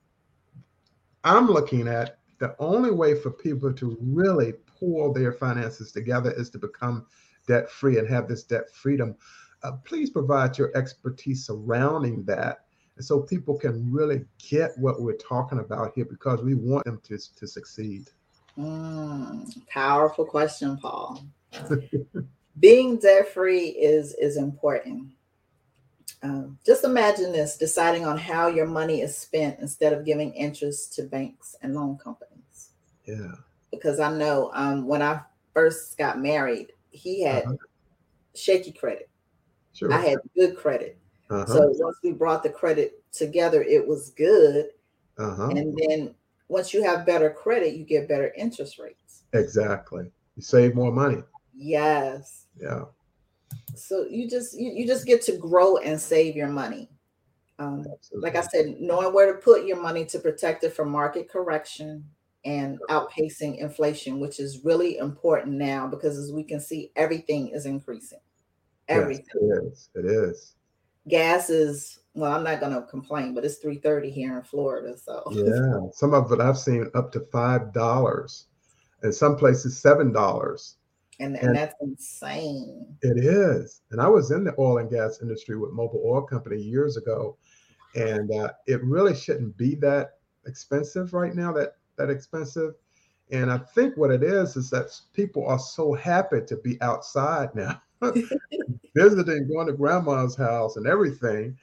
I'm 1.24 1.48
looking 1.48 1.88
at, 1.88 2.20
the 2.40 2.56
only 2.60 2.92
way 2.92 3.16
for 3.16 3.32
people 3.32 3.74
to 3.74 3.98
really 4.00 4.54
pull 4.80 5.12
their 5.12 5.34
finances 5.34 5.92
together 5.92 6.32
is 6.32 6.50
to 6.52 6.60
become 6.60 7.08
debt 7.48 7.70
free 7.70 7.98
and 7.98 8.08
have 8.08 8.28
this 8.28 8.44
debt 8.44 8.70
freedom. 8.74 9.16
Uh, 9.64 9.74
please 9.84 10.12
provide 10.12 10.58
your 10.58 10.76
expertise 10.78 11.46
surrounding 11.46 12.24
that. 12.26 12.60
And 12.98 13.04
so 13.04 13.22
people 13.22 13.58
can 13.58 13.92
really 13.92 14.24
get 14.38 14.78
what 14.78 15.02
we're 15.02 15.18
talking 15.18 15.60
about 15.60 15.94
here 15.96 16.06
because 16.06 16.42
we 16.42 16.54
want 16.54 16.86
them 16.86 17.02
to, 17.06 17.18
to 17.36 17.48
succeed. 17.48 18.10
Mm, 18.58 19.68
powerful 19.68 20.26
question, 20.26 20.78
Paul. 20.78 21.24
being 22.60 22.98
debt 22.98 23.34
free 23.34 23.68
is 23.68 24.14
is 24.16 24.38
important. 24.38 25.12
Um, 26.24 26.58
just 26.66 26.84
imagine 26.84 27.32
this: 27.32 27.58
deciding 27.58 28.06
on 28.06 28.18
how 28.18 28.48
your 28.48 28.66
money 28.66 29.02
is 29.02 29.18
spent 29.18 29.60
instead 29.60 29.94
of 29.94 30.06
giving 30.06 30.34
interest 30.34 30.94
to 30.96 31.04
banks 31.04 31.56
and 31.62 31.76
loan 31.76 31.98
companies. 31.98 32.70
Yeah. 33.06 33.32
Because 33.72 34.00
I 34.00 34.16
know 34.18 34.52
um, 34.54 34.88
when 34.88 35.02
I 35.02 35.22
first 35.54 35.98
got 35.98 36.20
married, 36.20 36.72
he 36.92 37.24
had 37.24 37.44
uh-huh. 37.44 37.56
shaky 38.36 38.72
credit. 38.72 39.10
Sure. 39.74 39.92
I 39.94 40.00
had 40.00 40.20
good 40.36 40.56
credit. 40.56 40.98
uh-huh. 41.30 41.46
So 41.46 41.74
once 41.78 41.98
we 42.04 42.14
brought 42.14 42.42
the 42.42 42.50
credit 42.50 43.04
together, 43.12 43.62
it 43.62 43.86
was 43.86 44.12
good. 44.12 44.68
uh-huh. 45.18 45.50
And 45.50 45.78
then 45.78 46.16
once 46.48 46.74
you 46.74 46.84
have 46.84 47.06
better 47.06 47.30
credit, 47.30 47.76
you 47.76 47.86
get 47.86 48.08
better 48.08 48.34
interest 48.38 48.80
rates. 48.80 49.24
exactly. 49.34 50.12
You 50.36 50.42
save 50.42 50.76
more 50.76 50.92
money. 50.92 51.24
Yes. 51.54 52.48
Yeah. 52.60 52.86
So 53.76 54.06
you 54.10 54.30
just 54.30 54.58
you, 54.58 54.72
you 54.72 54.86
just 54.86 55.06
get 55.06 55.22
to 55.24 55.38
grow 55.38 55.78
and 55.78 56.00
save 56.00 56.36
your 56.36 56.50
money. 56.50 56.90
Um, 57.58 57.86
like 58.12 58.36
I 58.36 58.42
said, 58.42 58.76
knowing 58.82 59.14
where 59.14 59.32
to 59.32 59.40
put 59.40 59.66
your 59.66 59.82
money 59.82 60.06
to 60.08 60.20
protect 60.20 60.66
it 60.66 60.74
from 60.74 60.90
market 60.90 61.30
correction 61.30 62.04
and 62.44 62.78
outpacing 62.90 63.58
inflation, 63.60 64.20
which 64.20 64.40
is 64.42 64.66
really 64.66 64.98
important 64.98 65.56
now 65.56 65.88
because 65.88 66.18
as 66.18 66.34
we 66.34 66.44
can 66.44 66.60
see, 66.60 66.92
everything 66.98 67.48
is 67.50 67.66
increasing. 67.66 68.20
Yes, 68.90 69.00
Everything. 69.00 69.26
it 69.36 69.64
is. 69.72 69.90
It 69.96 70.06
is. 70.06 70.56
Gas 71.08 71.50
is 71.50 72.00
well, 72.16 72.32
I'm 72.32 72.44
not 72.44 72.60
gonna 72.62 72.82
complain, 72.90 73.34
but 73.34 73.44
it's 73.46 73.58
330 73.58 74.10
here 74.10 74.38
in 74.38 74.44
Florida. 74.44 74.98
So 74.98 75.24
Yeah. 75.32 75.90
Some 75.94 76.14
of 76.14 76.32
it 76.32 76.40
I've 76.40 76.58
seen 76.58 76.90
up 76.96 77.12
to 77.12 77.20
five 77.32 77.74
dollars, 77.74 78.48
and 79.04 79.14
some 79.14 79.36
places 79.36 79.78
seven 79.78 80.12
dollars. 80.12 80.78
and, 81.20 81.36
And- 81.38 81.48
and 81.48 81.56
that's 81.56 81.76
insane. 81.82 82.98
It 83.02 83.24
is. 83.24 83.82
And 83.92 84.02
I 84.02 84.08
was 84.10 84.32
in 84.32 84.44
the 84.44 84.54
oil 84.60 84.80
and 84.80 84.90
gas 84.90 85.22
industry 85.22 85.58
with 85.58 85.72
Mobil 85.72 86.04
Oil 86.04 86.22
Company 86.24 86.58
years 86.62 86.98
ago, 86.98 87.38
and 87.96 88.30
uh, 88.34 88.52
it 88.68 88.84
really 88.84 89.16
shouldn't 89.16 89.56
be 89.56 89.76
that 89.76 90.18
expensive 90.46 91.14
right 91.14 91.34
now. 91.36 91.54
That 91.54 91.78
that 91.98 92.10
expensive. 92.10 92.74
And 93.32 93.50
I 93.52 93.58
think 93.58 93.96
what 93.98 94.12
it 94.12 94.24
is 94.24 94.56
is 94.58 94.70
that 94.72 94.92
people 95.14 95.48
are 95.48 95.58
so 95.58 95.94
happy 95.94 96.42
to 96.46 96.58
be 96.58 96.80
outside 96.82 97.56
now, 97.56 97.82
visiting, 98.96 99.48
going 99.48 99.68
to 99.68 99.74
grandma's 99.74 100.36
house 100.36 100.76
and 100.76 100.86
everything, 100.86 101.58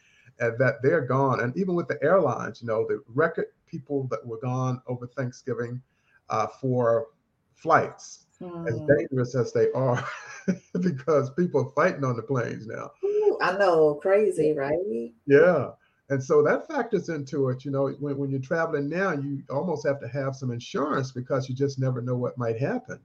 that 0.51 0.77
they're 0.83 1.07
gone. 1.07 1.41
And 1.41 1.57
even 1.57 1.75
with 1.75 1.89
the 1.89 2.03
airlines, 2.03 2.61
you 2.63 2.69
know, 2.69 2.87
the 2.87 3.03
record 3.15 3.47
people 3.67 4.07
that 4.11 4.25
were 4.27 4.39
gone 4.39 4.83
over 4.87 5.07
Thanksgiving 5.07 5.81
uh, 6.29 6.47
for 6.47 7.09
flights 7.55 8.27
as 8.67 8.79
Hmm. 8.79 8.87
dangerous 8.97 9.37
as 9.37 9.53
they 9.53 9.71
are 9.71 10.05
because 10.81 11.31
people 11.31 11.61
are 11.61 11.71
fighting 11.71 12.05
on 12.05 12.17
the 12.17 12.23
planes 12.23 12.67
now. 12.67 12.91
Ooh, 13.05 13.39
I 13.41 13.57
know, 13.57 13.95
crazy, 13.95 14.53
right? 14.53 15.13
Yeah. 15.27 15.71
And 16.09 16.23
so 16.23 16.43
that 16.43 16.67
factors 16.67 17.09
into 17.09 17.49
it. 17.51 17.65
You 17.65 17.71
know, 17.71 17.89
when, 18.01 18.19
when 18.19 18.31
you're 18.31 18.41
traveling 18.41 18.89
now, 18.89 19.13
you 19.13 19.43
almost 19.49 19.87
have 19.87 20.01
to 20.01 20.09
have 20.09 20.35
some 20.35 20.51
insurance 20.51 21.13
because 21.13 21.49
you 21.49 21.55
just 21.55 21.79
never 21.79 22.03
know 22.03 22.17
what 22.17 22.37
might 22.37 22.59
happen. 22.59 22.99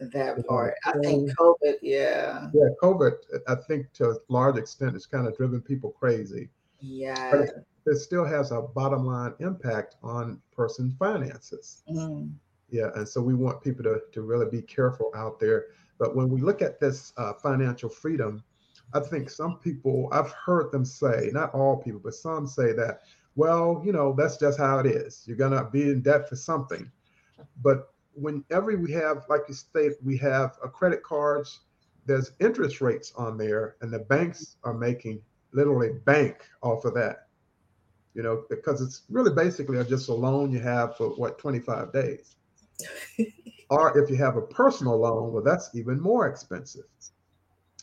That 0.00 0.46
part. 0.46 0.74
I 0.84 0.92
think 1.02 1.30
COVID, 1.36 1.74
yeah. 1.82 2.48
Yeah, 2.54 2.68
COVID, 2.82 3.12
I 3.48 3.54
think 3.54 3.92
to 3.94 4.10
a 4.10 4.16
large 4.28 4.56
extent, 4.56 4.96
it's 4.96 5.06
kind 5.06 5.26
of 5.26 5.36
driven 5.36 5.60
people 5.60 5.90
crazy. 5.90 6.48
Yeah. 6.84 7.46
It 7.86 7.96
still 7.96 8.24
has 8.24 8.50
a 8.50 8.62
bottom 8.62 9.04
line 9.06 9.34
impact 9.40 9.96
on 10.02 10.40
person's 10.52 10.94
finances. 10.98 11.82
Mm. 11.88 12.32
Yeah, 12.70 12.88
and 12.94 13.08
so 13.08 13.20
we 13.20 13.34
want 13.34 13.62
people 13.62 13.84
to, 13.84 14.00
to 14.12 14.22
really 14.22 14.50
be 14.50 14.62
careful 14.62 15.12
out 15.14 15.38
there. 15.38 15.66
But 15.98 16.16
when 16.16 16.28
we 16.28 16.40
look 16.40 16.62
at 16.62 16.80
this 16.80 17.12
uh, 17.16 17.34
financial 17.34 17.88
freedom, 17.88 18.42
I 18.94 19.00
think 19.00 19.30
some 19.30 19.58
people, 19.58 20.08
I've 20.12 20.32
heard 20.32 20.72
them 20.72 20.84
say, 20.84 21.30
not 21.32 21.54
all 21.54 21.76
people, 21.76 22.00
but 22.02 22.14
some 22.14 22.46
say 22.46 22.72
that, 22.72 23.00
well, 23.36 23.82
you 23.84 23.92
know, 23.92 24.14
that's 24.16 24.36
just 24.36 24.58
how 24.58 24.78
it 24.78 24.86
is. 24.86 25.22
You're 25.26 25.36
going 25.36 25.52
to 25.52 25.64
be 25.70 25.82
in 25.82 26.00
debt 26.02 26.28
for 26.28 26.36
something. 26.36 26.90
But 27.62 27.92
whenever 28.14 28.76
we 28.76 28.92
have, 28.92 29.24
like 29.28 29.42
you 29.48 29.54
stated, 29.54 29.96
we 30.02 30.16
have 30.18 30.56
a 30.62 30.68
credit 30.68 31.02
cards, 31.02 31.60
there's 32.06 32.32
interest 32.40 32.80
rates 32.80 33.12
on 33.16 33.36
there, 33.36 33.76
and 33.80 33.92
the 33.92 34.00
banks 34.00 34.56
are 34.64 34.74
making 34.74 35.20
literally 35.54 35.90
bank 36.04 36.36
off 36.62 36.84
of 36.84 36.94
that. 36.94 37.28
You 38.14 38.22
know, 38.22 38.44
because 38.48 38.80
it's 38.80 39.02
really 39.10 39.34
basically 39.34 39.82
just 39.84 40.08
a 40.08 40.14
loan 40.14 40.52
you 40.52 40.60
have 40.60 40.96
for 40.96 41.08
what 41.10 41.38
25 41.38 41.92
days. 41.92 42.36
or 43.70 43.98
if 43.98 44.08
you 44.10 44.16
have 44.16 44.36
a 44.36 44.42
personal 44.42 44.98
loan, 44.98 45.32
well, 45.32 45.42
that's 45.42 45.70
even 45.74 46.00
more 46.00 46.28
expensive. 46.28 46.84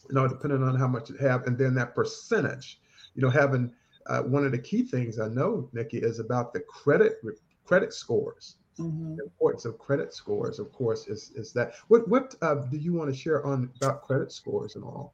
You 0.09 0.15
know, 0.15 0.27
depending 0.27 0.63
on 0.63 0.75
how 0.75 0.87
much 0.87 1.09
you 1.09 1.17
have, 1.17 1.47
and 1.47 1.57
then 1.57 1.75
that 1.75 1.95
percentage. 1.95 2.79
You 3.15 3.21
know, 3.23 3.29
having 3.29 3.73
uh, 4.07 4.21
one 4.21 4.45
of 4.45 4.51
the 4.51 4.57
key 4.57 4.83
things 4.83 5.19
I 5.19 5.27
know, 5.27 5.69
Nikki, 5.73 5.97
is 5.97 6.19
about 6.19 6.53
the 6.53 6.61
credit 6.61 7.21
credit 7.65 7.93
scores. 7.93 8.55
Mhm. 8.79 9.17
The 9.17 9.23
importance 9.23 9.65
of 9.65 9.77
credit 9.77 10.13
scores, 10.13 10.59
of 10.59 10.71
course, 10.71 11.07
is 11.07 11.31
is 11.35 11.51
that. 11.53 11.75
What 11.87 12.07
what 12.07 12.35
uh, 12.41 12.55
do 12.55 12.77
you 12.77 12.93
want 12.93 13.09
to 13.09 13.15
share 13.15 13.45
on 13.45 13.69
about 13.81 14.03
credit 14.03 14.31
scores 14.31 14.75
and 14.75 14.83
all? 14.83 15.13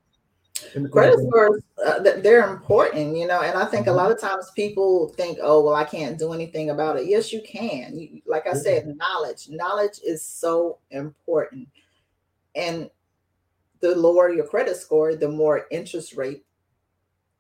Credit 0.92 1.20
scores, 1.28 1.62
uh, 1.86 2.00
they're 2.00 2.50
important, 2.52 3.16
you 3.18 3.28
know, 3.28 3.42
and 3.42 3.58
I 3.58 3.66
think 3.66 3.88
a 3.88 3.90
Mm-hmm. 3.90 3.98
lot 3.98 4.12
of 4.12 4.20
times 4.20 4.52
people 4.56 5.10
think, 5.10 5.38
oh, 5.42 5.64
well, 5.64 5.76
I 5.76 5.84
can't 5.84 6.18
do 6.18 6.34
anything 6.34 6.70
about 6.72 6.98
it. 6.98 7.08
Yes, 7.08 7.32
you 7.32 7.42
can. 7.42 7.98
You, 7.98 8.22
like 8.26 8.48
I 8.48 8.54
said, 8.54 8.96
knowledge. 8.98 9.50
Knowledge 9.50 10.00
is 10.06 10.24
so 10.24 10.80
important. 10.92 11.68
And 12.56 12.90
the 13.82 13.96
lower 13.96 14.30
your 14.32 14.48
credit 14.48 14.78
score, 14.78 15.16
the 15.16 15.30
more 15.30 15.68
interest 15.72 16.16
rate, 16.16 16.44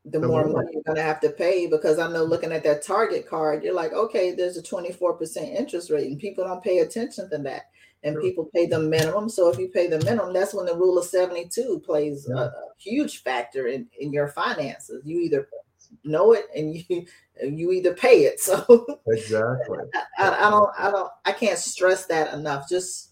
the, 0.06 0.20
The 0.20 0.28
more 0.28 0.46
more. 0.46 0.62
money 0.62 0.70
you're 0.74 0.84
going 0.84 0.96
to 0.98 1.02
have 1.02 1.20
to 1.22 1.30
pay. 1.30 1.68
Because 1.68 2.00
I 2.00 2.10
know 2.12 2.24
looking 2.24 2.52
at 2.52 2.64
that 2.64 2.84
Target 2.84 3.28
card, 3.28 3.64
you're 3.64 3.74
like, 3.74 3.94
okay, 3.94 4.32
there's 4.34 4.58
a 4.58 4.62
24% 4.64 5.38
interest 5.56 5.90
rate, 5.90 6.08
and 6.08 6.20
people 6.20 6.44
don't 6.46 6.64
pay 6.64 6.80
attention 6.80 7.30
to 7.30 7.38
that. 7.40 7.64
And 8.04 8.14
Sure. 8.14 8.22
people 8.22 8.50
pay 8.54 8.68
the 8.68 8.80
minimum. 8.80 9.28
So 9.30 9.50
if 9.50 9.58
you 9.58 9.70
pay 9.70 9.88
the 9.88 10.00
minimum, 10.00 10.32
that's 10.34 10.54
when 10.54 10.66
the 10.68 10.76
rule 10.78 10.98
of 10.98 11.06
72 11.06 11.82
plays 11.86 12.28
Yeah. 12.30 12.36
a, 12.36 12.46
a 12.46 12.52
huge 12.78 13.24
factor 13.24 13.68
in, 13.68 13.88
in 14.00 14.14
your 14.14 14.28
finances. 14.28 15.02
You 15.06 15.20
either 15.20 15.50
know 16.04 16.34
it 16.34 16.46
and 16.56 16.76
you 16.76 17.06
you 17.42 17.72
either 17.72 17.94
pay 17.94 18.26
it. 18.26 18.40
So 18.42 18.86
Exactly. 19.08 19.80
I, 20.18 20.30
I 20.48 20.50
don't 20.50 20.70
I 20.78 20.92
don't 20.92 21.12
I 21.26 21.32
can't 21.32 21.58
stress 21.60 22.06
that 22.06 22.34
enough. 22.34 22.70
Just 22.70 23.12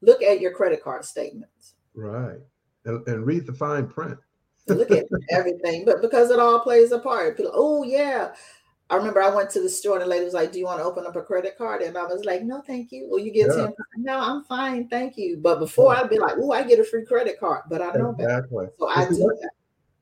look 0.00 0.22
at 0.22 0.40
your 0.40 0.52
credit 0.52 0.82
card 0.82 1.04
statements. 1.04 1.74
Right. 1.94 2.38
And, 2.84 3.06
and 3.06 3.26
read 3.26 3.46
the 3.46 3.52
fine 3.52 3.86
print. 3.88 4.18
Look 4.68 4.90
at 4.90 5.06
everything, 5.30 5.84
but 5.84 6.00
because 6.02 6.30
it 6.30 6.38
all 6.40 6.60
plays 6.60 6.92
a 6.92 6.98
part. 6.98 7.36
People, 7.36 7.52
oh 7.54 7.82
yeah. 7.84 8.32
I 8.92 8.96
remember 8.96 9.22
I 9.22 9.34
went 9.34 9.48
to 9.50 9.60
the 9.62 9.70
store 9.70 9.94
and 9.94 10.02
the 10.02 10.06
lady 10.06 10.22
was 10.26 10.34
like, 10.34 10.52
"Do 10.52 10.58
you 10.58 10.66
want 10.66 10.78
to 10.80 10.84
open 10.84 11.06
up 11.06 11.16
a 11.16 11.22
credit 11.22 11.56
card?" 11.56 11.80
And 11.80 11.96
I 11.96 12.04
was 12.04 12.26
like, 12.26 12.42
"No, 12.42 12.60
thank 12.60 12.92
you." 12.92 13.06
Well, 13.08 13.20
you 13.20 13.30
get 13.32 13.46
Yeah. 13.48 13.64
ten. 13.68 13.74
No, 13.96 14.18
I'm 14.18 14.44
fine, 14.44 14.86
thank 14.88 15.16
you. 15.16 15.38
But 15.38 15.60
before 15.60 15.96
I'd 15.96 16.10
be 16.10 16.18
like, 16.18 16.34
"Oh, 16.38 16.52
I 16.52 16.62
get 16.62 16.78
a 16.78 16.84
free 16.84 17.06
credit 17.06 17.40
card," 17.40 17.62
but 17.70 17.80
I 17.80 17.92
know 17.92 18.12
better, 18.12 18.28
Exactly. 18.40 18.66
so 18.78 18.88
I 18.88 19.08
do 19.08 19.14
that. 19.16 19.50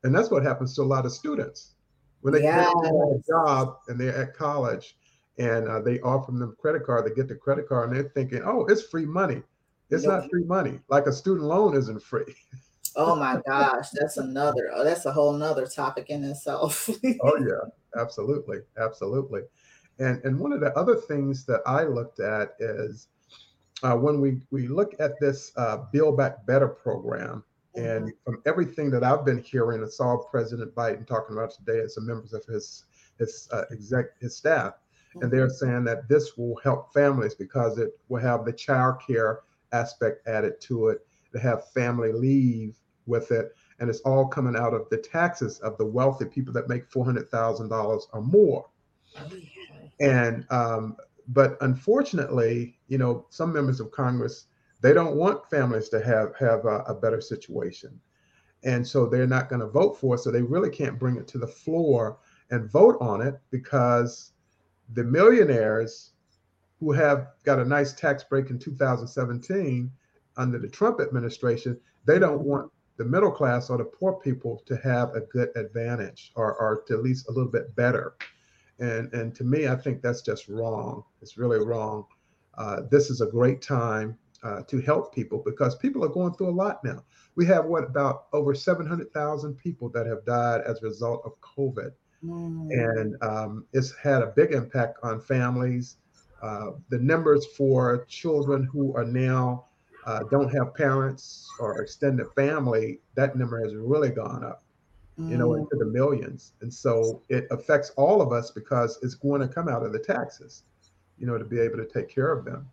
and 0.03 0.13
that's 0.13 0.29
what 0.29 0.43
happens 0.43 0.75
to 0.75 0.81
a 0.81 0.83
lot 0.83 1.05
of 1.05 1.13
students 1.13 1.75
when 2.19 2.33
they, 2.33 2.41
they 2.41 2.47
have 2.47 2.67
a 2.73 3.21
job 3.25 3.77
and 3.87 3.97
they're 3.97 4.15
at 4.15 4.35
college 4.35 4.97
and 5.37 5.69
uh, 5.69 5.79
they 5.79 6.01
offer 6.01 6.31
them 6.33 6.41
a 6.41 6.51
credit 6.61 6.85
card 6.85 7.05
they 7.05 7.13
get 7.15 7.27
the 7.29 7.35
credit 7.35 7.69
card 7.69 7.87
and 7.89 7.95
they're 7.97 8.11
thinking 8.13 8.41
oh 8.45 8.65
it's 8.65 8.81
free 8.83 9.05
money 9.05 9.41
it's 9.89 10.03
Nope. 10.03 10.21
not 10.23 10.29
free 10.29 10.43
money 10.43 10.79
like 10.89 11.05
a 11.07 11.13
student 11.13 11.45
loan 11.47 11.75
isn't 11.77 12.01
free 12.03 12.35
Oh 12.95 13.15
my 13.15 13.39
gosh, 13.47 13.89
that's 13.93 14.17
another. 14.17 14.71
Oh, 14.73 14.83
that's 14.83 15.05
a 15.05 15.11
whole 15.11 15.33
nother 15.33 15.65
topic 15.65 16.09
in 16.09 16.23
itself. 16.23 16.89
oh 17.23 17.37
yeah 17.39 18.01
absolutely 18.01 18.57
absolutely 18.77 19.41
and 19.99 20.23
and 20.23 20.39
one 20.39 20.53
of 20.53 20.59
the 20.59 20.73
other 20.77 20.95
things 20.95 21.45
that 21.45 21.61
i 21.65 21.83
looked 21.83 22.19
at 22.19 22.55
is 22.59 23.07
uh, 23.83 23.95
when 23.95 24.21
we 24.21 24.39
we 24.51 24.67
look 24.67 24.93
at 24.99 25.19
this 25.19 25.51
uh, 25.57 25.77
build 25.91 26.17
back 26.17 26.45
better 26.45 26.67
program 26.67 27.43
and 27.75 28.11
from 28.25 28.41
everything 28.45 28.89
that 28.89 29.03
i've 29.03 29.25
been 29.25 29.41
hearing 29.43 29.81
and 29.81 29.91
saw 29.91 30.17
president 30.17 30.73
biden 30.75 31.05
talking 31.05 31.35
about 31.35 31.51
today 31.51 31.79
as 31.79 31.95
some 31.95 32.05
members 32.05 32.33
of 32.33 32.43
his 32.45 32.85
his 33.19 33.47
uh, 33.51 33.63
exec 33.71 34.05
his 34.19 34.35
staff 34.35 34.73
and 35.21 35.29
they're 35.31 35.49
saying 35.49 35.83
that 35.83 36.07
this 36.07 36.37
will 36.37 36.57
help 36.63 36.93
families 36.93 37.35
because 37.35 37.77
it 37.77 37.99
will 38.07 38.21
have 38.21 38.45
the 38.45 38.53
child 38.53 38.95
care 39.05 39.41
aspect 39.73 40.25
added 40.27 40.59
to 40.61 40.87
it 40.87 41.05
to 41.33 41.39
have 41.39 41.69
family 41.71 42.11
leave 42.11 42.77
with 43.05 43.31
it 43.31 43.55
and 43.79 43.89
it's 43.89 44.01
all 44.01 44.27
coming 44.27 44.55
out 44.55 44.73
of 44.73 44.87
the 44.89 44.97
taxes 44.97 45.59
of 45.59 45.77
the 45.77 45.85
wealthy 45.85 46.25
people 46.25 46.53
that 46.53 46.69
make 46.69 46.89
$400000 46.89 48.01
or 48.13 48.21
more. 48.21 48.69
And 49.99 50.45
um, 50.51 50.95
but 51.27 51.57
unfortunately 51.61 52.79
you 52.87 52.97
know 52.97 53.25
some 53.29 53.53
members 53.53 53.79
of 53.79 53.91
congress 53.91 54.45
they 54.81 54.93
don't 54.93 55.15
want 55.15 55.49
families 55.49 55.89
to 55.89 56.03
have 56.03 56.35
have 56.37 56.65
a, 56.65 56.79
a 56.87 56.93
better 56.93 57.21
situation. 57.21 57.99
And 58.63 58.87
so 58.87 59.05
they're 59.05 59.27
not 59.27 59.49
going 59.49 59.61
to 59.61 59.67
vote 59.67 59.97
for 59.97 60.15
it 60.15 60.19
so 60.19 60.29
they 60.29 60.41
really 60.41 60.69
can't 60.69 60.99
bring 60.99 61.17
it 61.17 61.27
to 61.29 61.37
the 61.37 61.47
floor 61.47 62.17
and 62.51 62.69
vote 62.69 62.97
on 62.99 63.21
it 63.21 63.39
because 63.49 64.33
the 64.93 65.03
millionaires 65.03 66.11
who 66.79 66.91
have 66.91 67.29
got 67.43 67.59
a 67.59 67.65
nice 67.65 67.93
tax 67.93 68.23
break 68.23 68.49
in 68.49 68.59
2017 68.59 69.91
under 70.37 70.59
the 70.59 70.69
Trump 70.69 70.99
administration, 70.99 71.79
they 72.05 72.19
don't 72.19 72.41
want 72.41 72.71
the 72.97 73.05
middle 73.05 73.31
class 73.31 73.69
or 73.69 73.77
the 73.77 73.83
poor 73.83 74.13
people 74.13 74.61
to 74.65 74.75
have 74.77 75.15
a 75.15 75.21
good 75.21 75.49
advantage 75.55 76.31
or, 76.35 76.55
or 76.55 76.83
to 76.87 76.93
at 76.93 77.03
least 77.03 77.27
a 77.29 77.31
little 77.31 77.51
bit 77.51 77.75
better. 77.75 78.15
And, 78.79 79.11
and 79.13 79.33
to 79.35 79.43
me, 79.43 79.67
I 79.67 79.75
think 79.75 80.01
that's 80.01 80.21
just 80.21 80.47
wrong. 80.47 81.03
It's 81.21 81.37
really 81.37 81.65
wrong. 81.65 82.05
Uh, 82.57 82.81
this 82.89 83.09
is 83.09 83.21
a 83.21 83.27
great 83.27 83.61
time 83.61 84.17
uh, 84.43 84.61
to 84.67 84.81
help 84.81 85.13
people 85.13 85.41
because 85.45 85.75
people 85.75 86.03
are 86.03 86.09
going 86.09 86.33
through 86.33 86.49
a 86.49 86.51
lot 86.51 86.83
now. 86.83 87.03
We 87.35 87.45
have 87.45 87.65
what 87.65 87.83
about 87.83 88.25
over 88.33 88.53
700,000 88.53 89.55
people 89.55 89.89
that 89.89 90.05
have 90.05 90.25
died 90.25 90.61
as 90.61 90.81
a 90.81 90.85
result 90.85 91.21
of 91.25 91.39
COVID. 91.41 91.91
Mm. 92.23 92.69
And 92.71 93.15
um, 93.23 93.65
it's 93.73 93.95
had 93.95 94.21
a 94.21 94.27
big 94.27 94.53
impact 94.53 94.99
on 95.03 95.21
families. 95.21 95.97
Uh, 96.41 96.71
the 96.89 96.99
numbers 96.99 97.45
for 97.57 98.05
children 98.05 98.63
who 98.63 98.95
are 98.95 99.05
now 99.05 99.65
uh, 100.05 100.23
don't 100.29 100.49
have 100.49 100.73
parents 100.73 101.47
or 101.59 101.81
extended 101.81 102.27
family, 102.35 102.99
that 103.15 103.35
number 103.35 103.63
has 103.63 103.75
really 103.75 104.09
gone 104.09 104.43
up, 104.43 104.63
you 105.17 105.37
know, 105.37 105.49
mm. 105.49 105.59
into 105.59 105.75
the 105.77 105.85
millions. 105.85 106.53
And 106.61 106.73
so 106.73 107.21
it 107.29 107.47
affects 107.51 107.91
all 107.91 108.21
of 108.21 108.31
us 108.31 108.51
because 108.51 108.97
it's 109.03 109.13
going 109.13 109.41
to 109.41 109.47
come 109.47 109.67
out 109.67 109.85
of 109.85 109.93
the 109.93 109.99
taxes, 109.99 110.63
you 111.19 111.27
know, 111.27 111.37
to 111.37 111.45
be 111.45 111.59
able 111.59 111.77
to 111.77 111.85
take 111.85 112.09
care 112.09 112.31
of 112.31 112.45
them. 112.45 112.67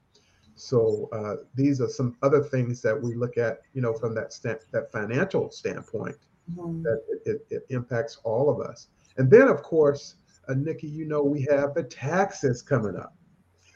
So 0.55 1.09
uh, 1.13 1.45
these 1.55 1.81
are 1.81 1.89
some 1.89 2.17
other 2.23 2.43
things 2.43 2.81
that 2.83 3.01
we 3.01 3.15
look 3.15 3.37
at, 3.37 3.61
you 3.75 3.83
know, 3.83 3.93
from 3.93 4.15
that 4.15 4.33
stand, 4.33 4.59
that 4.73 4.91
financial 4.91 5.51
standpoint, 5.51 6.17
mm-hmm. 6.53 6.83
that 6.83 7.03
it, 7.09 7.23
it, 7.27 7.47
it, 7.51 7.67
impacts 7.69 8.19
all 8.25 8.51
of 8.51 8.61
us. 8.61 8.89
And 9.19 9.31
then, 9.31 9.49
of 9.49 9.63
course, 9.63 10.17
uh, 10.49 10.55
Nikki, 10.55 10.89
you 10.89 11.05
know, 11.05 11.23
we 11.23 11.43
have 11.51 11.75
the 11.75 11.85
taxes 11.85 12.63
coming 12.63 12.97
up, 12.97 13.15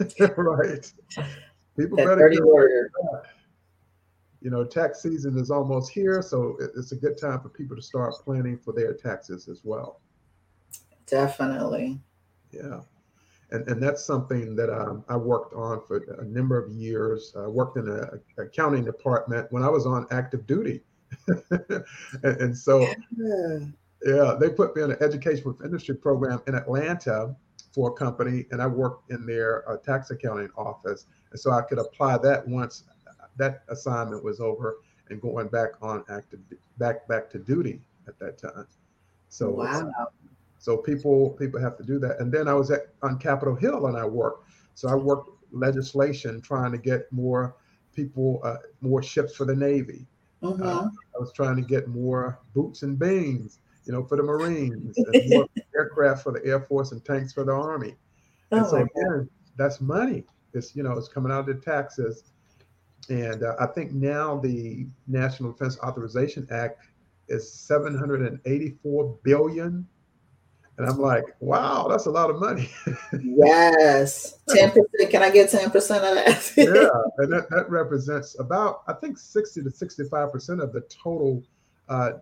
right? 0.37 0.93
People 1.79 1.97
that 1.99 2.07
better 2.07 2.29
get 2.29 2.43
You 4.43 4.51
know, 4.51 4.65
tax 4.65 5.03
season 5.03 5.39
is 5.39 5.51
almost 5.51 5.93
here, 5.93 6.21
so 6.21 6.57
it's 6.77 6.93
a 6.93 6.97
good 6.97 7.19
time 7.19 7.41
for 7.41 7.49
people 7.49 7.77
to 7.77 7.83
start 7.83 8.15
planning 8.25 8.59
for 8.59 8.73
their 8.73 8.93
taxes 8.95 9.49
as 9.49 9.61
well. 9.63 10.01
Definitely. 11.07 12.01
Yeah 12.51 12.81
and, 13.53 13.69
and 13.69 13.83
that's 13.83 14.05
something 14.05 14.57
that 14.57 14.71
um, 14.71 15.05
I 15.09 15.17
worked 15.17 15.55
on 15.55 15.83
for 15.87 15.99
a 16.21 16.25
number 16.25 16.59
of 16.59 16.73
years. 16.73 17.35
I 17.39 17.47
worked 17.47 17.77
in 17.77 17.89
a, 17.89 18.43
accounting 18.43 18.85
department 18.85 19.47
when 19.51 19.63
I 19.63 19.69
was 19.69 19.87
on 19.87 20.07
active 20.11 20.47
duty, 20.47 20.81
and, 21.29 21.85
and, 22.23 22.57
so 22.57 22.81
yeah. 22.81 23.59
yeah, 24.05 24.37
they 24.41 24.49
put 24.49 24.75
me 24.75 24.83
in 24.83 24.93
an 24.93 24.97
education 25.03 25.45
with 25.45 25.63
industry 25.63 25.95
program 25.95 26.41
in 26.47 26.55
Atlanta 26.55 27.37
for 27.75 27.91
a 27.91 27.93
company, 27.93 28.47
and 28.51 28.63
I 28.63 28.67
worked 28.67 29.11
in 29.11 29.27
their 29.27 29.71
uh, 29.71 29.77
tax 29.77 30.11
accounting 30.11 30.49
office, 30.57 31.07
and 31.31 31.39
so 31.39 31.51
I 31.51 31.61
could 31.61 31.79
apply 31.79 32.19
that 32.19 32.49
once 32.49 32.85
that 33.37 33.63
assignment 33.69 34.23
was 34.23 34.41
over 34.41 34.79
and 35.11 35.21
going 35.21 35.49
back 35.49 35.71
on 35.81 36.05
active 36.09 36.41
back 36.79 37.07
back 37.09 37.31
to 37.31 37.39
duty 37.39 37.81
at 38.09 38.19
that 38.19 38.39
time. 38.39 38.67
So 39.29 39.51
wow. 39.51 39.91
So 40.59 40.77
people 40.77 41.31
people 41.31 41.61
have 41.61 41.77
to 41.79 41.83
do 41.83 41.99
that. 42.01 42.21
And 42.21 42.33
then 42.33 42.47
I 42.49 42.55
was 42.55 42.71
at 42.71 42.95
on 43.03 43.19
Capitol 43.19 43.55
Hill 43.55 43.87
and 43.87 43.97
I 43.97 44.07
worked. 44.07 44.49
So 44.75 44.89
I 44.89 44.95
worked 44.95 45.31
legislation 45.53 46.41
trying 46.41 46.73
to 46.73 46.79
get 46.79 47.11
more 47.13 47.57
people, 47.95 48.41
uh, 48.45 48.57
more 48.81 49.03
ships 49.03 49.37
for 49.37 49.45
the 49.45 49.55
Navy. 49.55 50.07
Mm-hmm. 50.43 50.63
Uh, 50.63 50.89
I 51.15 51.19
was 51.19 51.33
trying 51.33 51.57
to 51.57 51.63
get 51.63 51.89
more 51.89 52.39
boots 52.55 52.83
and 52.83 52.99
beans, 52.99 53.61
you 53.85 53.93
know, 53.93 54.05
for 54.05 54.17
the 54.17 54.23
Marines, 54.23 54.97
and 54.99 55.31
more 55.31 55.47
aircraft 55.77 56.23
for 56.23 56.33
the 56.33 56.45
Air 56.45 56.61
Force 56.61 56.93
and 56.93 57.05
tanks 57.05 57.33
for 57.33 57.45
the 57.45 57.53
Army. 57.53 57.95
Oh 58.51 58.59
and 58.59 58.67
so 58.67 58.77
again, 58.77 59.31
that's 59.57 59.81
money. 59.81 60.25
It's 60.55 60.77
you 60.77 60.83
know 60.83 60.93
it's 60.93 61.09
coming 61.09 61.33
out 61.33 61.41
of 61.41 61.47
the 61.47 61.55
taxes, 61.55 62.25
and 63.09 63.43
uh, 63.43 63.55
I 63.61 63.67
think 63.67 63.93
now 63.93 64.39
the 64.39 64.87
National 65.07 65.53
Defense 65.53 65.79
Authorization 65.81 66.47
Act 66.51 66.81
is 67.29 67.53
784 67.53 69.19
billion 69.23 69.87
and 70.79 70.89
I'm 70.89 70.99
like, 70.99 71.25
wow, 71.41 71.87
that's 71.89 72.07
a 72.07 72.11
lot 72.11 72.31
of 72.31 72.41
money. 72.41 72.71
yes. 73.23 74.39
10%. 74.49 75.11
Can 75.11 75.23
I 75.23 75.31
get 75.31 75.51
10% 75.51 75.67
of 75.67 75.75
that? 75.77 76.53
yeah. 76.57 76.89
And 77.19 77.33
that, 77.33 77.51
that 77.51 77.71
represents 77.71 78.39
about, 78.39 78.83
I 78.89 78.95
think, 78.95 79.19
60 79.19 79.63
to 79.63 79.69
65% 79.69 80.63
of 80.63 80.73
the 80.73 80.81
total 80.83 81.43
uh, 81.89 82.13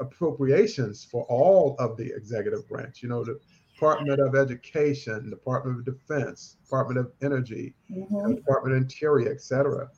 appropriations 0.00 1.04
for 1.04 1.24
all 1.24 1.76
of 1.78 1.96
the 1.96 2.10
executive 2.14 2.66
branch. 2.66 3.02
You 3.02 3.10
know, 3.10 3.24
the 3.24 3.38
Department 3.74 4.20
of 4.20 4.34
Education, 4.34 5.28
Department 5.28 5.78
of 5.78 5.84
Defense, 5.84 6.56
Department 6.64 6.98
of 6.98 7.12
Energy, 7.22 7.74
mm-hmm. 7.90 8.34
Department 8.36 8.74
of 8.74 8.82
Interior, 8.82 9.30
et 9.30 9.42
cetera. 9.42 9.88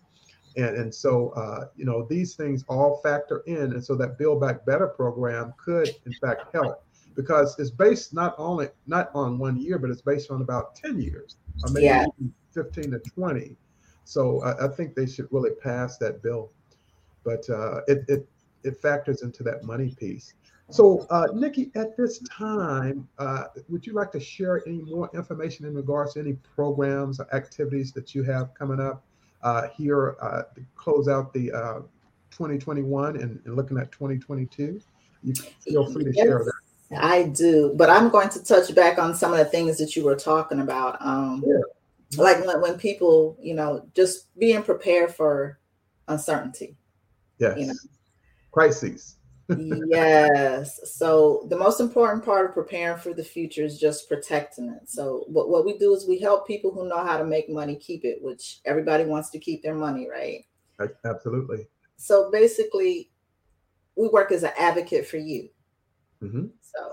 And, 0.56 0.76
and 0.76 0.94
so, 0.94 1.30
uh, 1.30 1.66
you 1.76 1.84
know, 1.84 2.06
these 2.08 2.34
things 2.34 2.64
all 2.68 3.00
factor 3.02 3.42
in. 3.46 3.72
And 3.72 3.84
so 3.84 3.94
that 3.96 4.18
Build 4.18 4.40
Back 4.40 4.66
Better 4.66 4.88
program 4.88 5.54
could, 5.62 5.90
in 6.06 6.12
fact, 6.14 6.52
help 6.52 6.84
because 7.14 7.58
it's 7.58 7.70
based 7.70 8.14
not 8.14 8.34
only 8.38 8.68
not 8.86 9.10
on 9.14 9.38
one 9.38 9.56
year, 9.60 9.78
but 9.78 9.90
it's 9.90 10.02
based 10.02 10.30
on 10.30 10.42
about 10.42 10.74
10 10.74 11.00
years, 11.00 11.36
or 11.64 11.72
maybe 11.72 11.86
yeah. 11.86 12.06
15 12.52 12.92
to 12.92 12.98
20. 12.98 13.56
So 14.04 14.42
I, 14.42 14.66
I, 14.66 14.68
think 14.68 14.94
they 14.94 15.06
should 15.06 15.28
really 15.30 15.54
pass 15.62 15.98
that 15.98 16.22
bill. 16.22 16.50
But 17.24 17.48
uh, 17.50 17.82
it, 17.86 18.04
it 18.08 18.28
it 18.64 18.80
factors 18.80 19.22
into 19.22 19.42
that 19.44 19.64
money 19.64 19.94
piece. 19.98 20.34
So, 20.70 21.04
uh, 21.10 21.26
Nikki, 21.34 21.72
at 21.74 21.96
this 21.96 22.20
time, 22.20 23.08
uh, 23.18 23.44
would 23.68 23.84
you 23.84 23.92
like 23.92 24.12
to 24.12 24.20
share 24.20 24.62
any 24.68 24.82
more 24.82 25.10
information 25.14 25.66
in 25.66 25.74
regards 25.74 26.14
to 26.14 26.20
any 26.20 26.34
programs 26.34 27.18
or 27.18 27.32
activities 27.34 27.92
that 27.92 28.14
you 28.14 28.22
have 28.22 28.54
coming 28.54 28.78
up 28.78 29.04
uh, 29.42 29.68
here 29.68 30.16
uh, 30.20 30.42
to 30.54 30.64
close 30.74 31.08
out 31.08 31.32
the 31.32 31.52
uh, 31.52 31.80
2021 32.30 33.16
and, 33.16 33.40
and, 33.44 33.56
looking 33.56 33.78
at 33.78 33.90
2022? 33.92 34.80
You 35.22 35.34
feel 35.60 35.92
free 35.92 36.04
to 36.04 36.12
yes. 36.14 36.24
share 36.24 36.44
that. 36.44 37.02
I 37.02 37.24
do, 37.24 37.72
but 37.76 37.88
I'm 37.88 38.08
going 38.08 38.30
to 38.30 38.42
touch 38.42 38.74
back 38.74 38.98
on 38.98 39.14
some 39.14 39.32
of 39.32 39.38
the 39.38 39.44
things 39.44 39.78
that 39.78 39.94
you 39.94 40.04
were 40.04 40.16
talking 40.16 40.60
about. 40.60 40.96
Um, 41.00 41.44
yeah. 41.46 41.58
Like 42.16 42.44
when, 42.44 42.60
when 42.60 42.78
people, 42.78 43.36
you 43.40 43.54
know, 43.54 43.86
just 43.94 44.36
being 44.38 44.62
prepared 44.62 45.14
for 45.14 45.60
uncertainty. 46.08 46.76
Yes. 47.38 47.58
You 47.58 47.66
know? 47.66 47.74
Crises. 48.50 49.16
Yes. 49.86 50.80
So 50.98 51.46
the 51.48 51.56
most 51.56 51.80
important 51.80 52.24
part 52.24 52.46
of 52.46 52.54
preparing 52.54 52.98
for 52.98 53.14
the 53.14 53.24
future 53.24 53.64
is 53.64 53.78
just 53.78 54.08
protecting 54.08 54.68
it. 54.70 54.88
So 54.88 55.24
what, 55.28 55.48
what 55.48 55.64
we 55.64 55.78
do 55.78 55.94
is 55.94 56.06
we 56.06 56.18
help 56.18 56.46
people 56.46 56.72
who 56.72 56.88
know 56.88 57.04
how 57.04 57.18
to 57.18 57.24
make 57.24 57.48
money 57.48 57.76
keep 57.76 58.04
it, 58.04 58.18
which 58.22 58.60
everybody 58.64 59.04
wants 59.04 59.30
to 59.30 59.38
keep 59.38 59.62
their 59.62 59.74
money, 59.74 60.08
right? 60.08 60.44
Absolutely. 61.04 61.66
So 61.96 62.30
basically, 62.30 63.10
we 63.96 64.08
work 64.08 64.32
as 64.32 64.42
an 64.42 64.52
advocate 64.58 65.06
for 65.06 65.18
you. 65.18 65.50
Mm-hmm. 66.22 66.46
So 66.60 66.92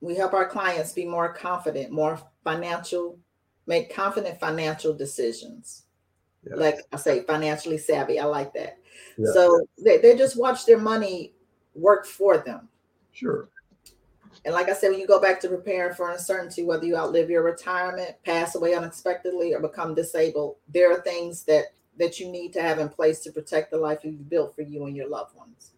we 0.00 0.14
help 0.14 0.32
our 0.34 0.48
clients 0.48 0.92
be 0.92 1.04
more 1.04 1.32
confident, 1.32 1.90
more 1.90 2.20
financial, 2.44 3.18
make 3.66 3.94
confident 3.94 4.38
financial 4.38 4.94
decisions. 4.94 5.84
Like 6.50 6.78
I 6.92 6.96
say, 6.96 7.24
financially 7.24 7.78
savvy. 7.78 8.18
I 8.18 8.24
like 8.24 8.54
that. 8.54 8.78
So 9.34 9.66
they, 9.84 9.98
they 9.98 10.16
just 10.16 10.38
watch 10.38 10.64
their 10.64 10.78
money 10.78 11.34
work 11.80 12.06
for 12.06 12.38
them. 12.38 12.68
Sure. 13.12 13.48
And 14.44 14.54
like 14.54 14.68
I 14.68 14.72
said, 14.72 14.90
when 14.90 15.00
you 15.00 15.06
go 15.06 15.20
back 15.20 15.40
to 15.40 15.48
preparing 15.48 15.94
for 15.94 16.10
uncertainty, 16.10 16.64
whether 16.64 16.86
you 16.86 16.96
outlive 16.96 17.28
your 17.28 17.42
retirement, 17.42 18.14
pass 18.24 18.54
away 18.54 18.74
unexpectedly, 18.74 19.52
or 19.52 19.60
become 19.60 19.94
disabled, 19.94 20.56
there 20.68 20.92
are 20.92 21.00
things 21.00 21.42
that 21.44 21.66
that 21.98 22.20
you 22.20 22.30
need 22.30 22.52
to 22.52 22.62
have 22.62 22.78
in 22.78 22.88
place 22.88 23.20
to 23.20 23.32
protect 23.32 23.72
the 23.72 23.76
life 23.76 23.98
you've 24.04 24.30
built 24.30 24.54
for 24.54 24.62
you 24.62 24.84
and 24.86 24.96
your 24.96 25.08
loved 25.08 25.36
ones. 25.36 25.72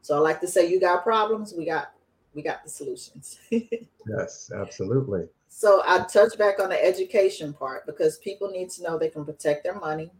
So 0.00 0.14
I 0.16 0.20
like 0.20 0.40
to 0.42 0.46
say, 0.46 0.70
you 0.70 0.78
got 0.78 1.02
problems, 1.02 1.52
we 1.56 1.66
got 1.66 1.92
we 2.34 2.42
got 2.42 2.62
the 2.62 2.70
solutions. 2.70 3.38
yes, 3.50 4.52
absolutely. 4.54 5.28
So 5.48 5.82
I 5.86 6.04
touch 6.04 6.38
back 6.38 6.60
on 6.60 6.68
the 6.68 6.84
education 6.84 7.52
part 7.52 7.86
because 7.86 8.18
people 8.18 8.50
need 8.50 8.70
to 8.70 8.82
know 8.82 8.98
they 8.98 9.08
can 9.08 9.24
protect 9.24 9.64
their 9.64 9.78
money 9.78 10.10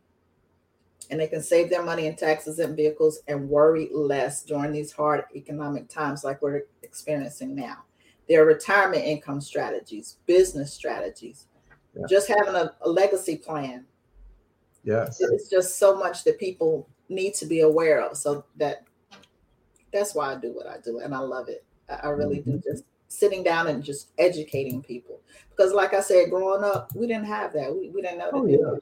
and 1.10 1.20
they 1.20 1.26
can 1.26 1.42
save 1.42 1.70
their 1.70 1.82
money 1.82 2.06
in 2.06 2.16
taxes 2.16 2.58
and 2.58 2.76
vehicles 2.76 3.20
and 3.28 3.48
worry 3.48 3.88
less 3.92 4.42
during 4.42 4.72
these 4.72 4.92
hard 4.92 5.24
economic 5.34 5.88
times 5.88 6.24
like 6.24 6.42
we're 6.42 6.62
experiencing 6.82 7.54
now. 7.54 7.84
There 8.28 8.42
are 8.42 8.46
retirement 8.46 9.04
income 9.04 9.40
strategies, 9.40 10.16
business 10.26 10.72
strategies, 10.72 11.46
yeah. 11.94 12.06
just 12.08 12.28
having 12.28 12.54
a, 12.54 12.74
a 12.82 12.88
legacy 12.88 13.36
plan. 13.36 13.84
Yes. 14.82 15.18
It's 15.20 15.48
just 15.48 15.78
so 15.78 15.96
much 15.96 16.24
that 16.24 16.38
people 16.38 16.88
need 17.08 17.34
to 17.34 17.46
be 17.46 17.60
aware 17.60 18.00
of. 18.00 18.16
So 18.16 18.44
that 18.56 18.84
that's 19.92 20.14
why 20.14 20.32
I 20.32 20.36
do 20.36 20.52
what 20.52 20.66
I 20.66 20.76
do 20.84 20.98
and 20.98 21.14
I 21.14 21.18
love 21.18 21.48
it. 21.48 21.64
I 21.88 22.08
really 22.08 22.38
mm-hmm. 22.38 22.56
do 22.56 22.62
just 22.70 22.84
sitting 23.08 23.42
down 23.42 23.68
and 23.68 23.82
just 23.82 24.10
educating 24.18 24.82
people. 24.82 25.20
Because 25.50 25.72
like 25.72 25.94
I 25.94 26.00
said, 26.00 26.30
growing 26.30 26.64
up, 26.64 26.94
we 26.94 27.06
didn't 27.06 27.26
have 27.26 27.52
that. 27.54 27.72
We, 27.74 27.90
we 27.90 28.02
didn't 28.02 28.18
know 28.18 28.30
oh, 28.32 28.46
yeah. 28.46 28.78